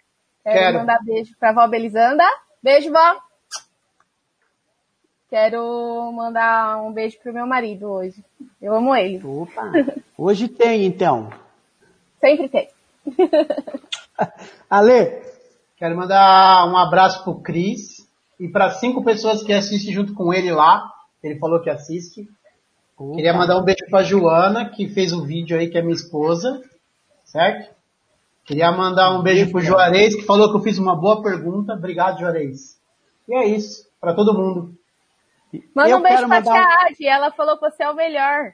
Quero, 0.43 0.59
quero. 0.59 0.79
mandar 0.79 0.99
beijo 1.03 1.35
pra 1.39 1.53
vó 1.53 1.67
Belisanda. 1.67 2.23
Beijo, 2.63 2.91
vó. 2.91 3.28
Quero 5.29 6.11
mandar 6.11 6.81
um 6.81 6.91
beijo 6.91 7.19
pro 7.21 7.31
meu 7.31 7.45
marido 7.45 7.87
hoje. 7.87 8.25
Eu 8.59 8.75
amo 8.75 8.95
ele. 8.95 9.23
Opa! 9.23 9.71
Hoje 10.17 10.47
tem, 10.47 10.85
então. 10.85 11.29
Sempre 12.19 12.49
tem. 12.49 12.69
Ale? 14.67 15.21
Quero 15.77 15.95
mandar 15.95 16.67
um 16.67 16.75
abraço 16.75 17.23
pro 17.23 17.35
Cris 17.35 18.07
e 18.39 18.47
para 18.47 18.71
cinco 18.71 19.03
pessoas 19.03 19.43
que 19.43 19.53
assistem 19.53 19.93
junto 19.93 20.15
com 20.15 20.33
ele 20.33 20.51
lá. 20.51 20.91
Ele 21.23 21.37
falou 21.37 21.61
que 21.61 21.69
assiste. 21.69 22.27
Opa. 22.97 23.15
Queria 23.15 23.33
mandar 23.33 23.59
um 23.59 23.63
beijo 23.63 23.85
pra 23.87 24.01
Joana, 24.01 24.67
que 24.69 24.89
fez 24.89 25.13
o 25.13 25.23
vídeo 25.23 25.57
aí, 25.57 25.69
que 25.69 25.77
é 25.77 25.81
minha 25.83 25.93
esposa. 25.93 26.59
Certo? 27.23 27.71
Queria 28.45 28.71
mandar 28.71 29.11
um 29.11 29.21
beijo 29.21 29.51
pro 29.51 29.61
Juarez, 29.61 30.15
que 30.15 30.23
falou 30.23 30.49
que 30.49 30.57
eu 30.57 30.63
fiz 30.63 30.79
uma 30.79 30.95
boa 30.95 31.21
pergunta. 31.21 31.73
Obrigado, 31.73 32.19
Juarez. 32.19 32.79
E 33.27 33.35
é 33.35 33.45
isso, 33.45 33.85
para 34.01 34.15
todo 34.15 34.33
mundo. 34.33 34.78
Manda 35.75 35.89
eu 35.89 35.97
um 35.97 36.01
beijo 36.01 36.27
pra 36.27 36.41
tia 36.41 36.87
Adi, 36.87 37.07
ela 37.07 37.31
falou 37.31 37.57
que 37.57 37.69
você 37.69 37.83
é 37.83 37.89
o 37.89 37.95
melhor. 37.95 38.51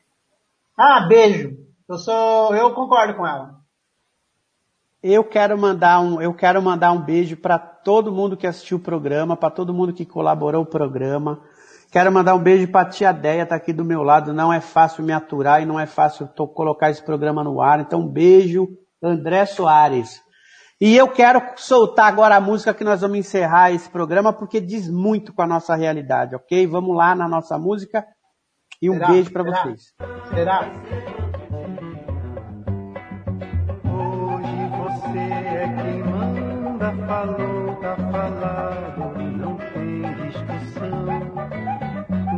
Ah, 0.77 1.05
beijo. 1.07 1.57
Eu 1.87 1.97
sou, 1.97 2.55
eu 2.55 2.73
concordo 2.73 3.15
com 3.15 3.25
ela. 3.25 3.55
Eu 5.03 5.23
quero 5.23 5.57
mandar 5.57 5.99
um, 5.99 6.19
eu 6.19 6.33
quero 6.33 6.61
mandar 6.61 6.91
um 6.91 7.01
beijo 7.01 7.37
para 7.37 7.59
todo 7.59 8.11
mundo 8.11 8.35
que 8.35 8.47
assistiu 8.47 8.77
o 8.77 8.81
programa, 8.81 9.37
para 9.37 9.51
todo 9.51 9.73
mundo 9.73 9.93
que 9.93 10.05
colaborou 10.05 10.63
o 10.63 10.65
programa. 10.65 11.41
Quero 11.91 12.11
mandar 12.11 12.33
um 12.33 12.39
beijo 12.41 12.67
para 12.69 12.81
a 12.81 12.89
tia 12.89 13.11
Deia, 13.11 13.45
tá 13.45 13.55
aqui 13.55 13.71
do 13.71 13.85
meu 13.85 14.01
lado. 14.01 14.33
Não 14.33 14.51
é 14.51 14.59
fácil 14.59 15.03
me 15.03 15.13
aturar 15.13 15.61
e 15.61 15.65
não 15.65 15.79
é 15.79 15.85
fácil 15.85 16.27
colocar 16.27 16.89
esse 16.89 17.03
programa 17.03 17.43
no 17.43 17.61
ar. 17.61 17.79
Então, 17.79 18.01
um 18.01 18.07
beijo, 18.07 18.67
André 19.01 19.45
Soares. 19.45 20.24
E 20.79 20.97
eu 20.97 21.07
quero 21.07 21.41
soltar 21.55 22.07
agora 22.07 22.35
a 22.35 22.41
música 22.41 22.73
que 22.73 22.83
nós 22.83 22.99
vamos 22.99 23.17
encerrar 23.17 23.71
esse 23.71 23.89
programa, 23.89 24.33
porque 24.33 24.59
diz 24.59 24.89
muito 24.89 25.33
com 25.33 25.41
a 25.41 25.47
nossa 25.47 25.73
realidade, 25.73 26.35
ok? 26.35 26.67
Vamos 26.67 26.95
lá 26.95 27.15
na 27.15 27.29
nossa 27.29 27.57
música 27.57 28.05
e 28.81 28.89
um 28.89 28.95
será? 28.95 29.07
beijo 29.07 29.31
para 29.31 29.43
vocês. 29.43 29.93
Será? 30.33 30.69
Hoje 33.85 34.67
você 34.77 35.17
é 35.17 35.81
quem 35.81 36.03
manda, 36.03 36.91
falou, 37.07 37.75
tá 37.77 37.95
falado, 38.11 39.17
não 39.37 39.55
tem 39.55 40.01
discussão. 40.27 41.05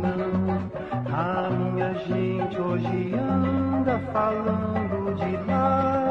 Não, 0.00 1.12
a 1.12 1.50
minha 1.50 1.94
gente 1.94 2.60
hoje 2.60 3.14
anda 3.14 3.98
falando 4.12 5.16
de 5.16 5.36
lado 5.44 6.07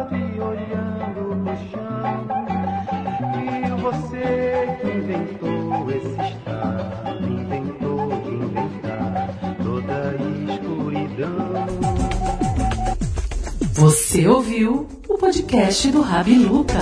e 1.62 1.76
olhando 1.76 2.28
pro 2.28 2.38
chão. 2.38 3.08
E 3.44 3.82
você 3.82 4.78
que 4.82 4.88
inventou 4.88 5.92
esse 5.92 6.16
estado, 6.34 7.28
inventou 7.28 8.10
de 8.22 8.30
inventar 8.30 9.30
toda 9.64 9.94
a 9.94 10.16
escuridão. 10.54 11.68
Você 13.74 14.28
ouviu 14.28 14.88
o 15.08 15.18
podcast 15.18 15.92
do 15.92 16.02
Rabi 16.02 16.36
Luca. 16.38 16.80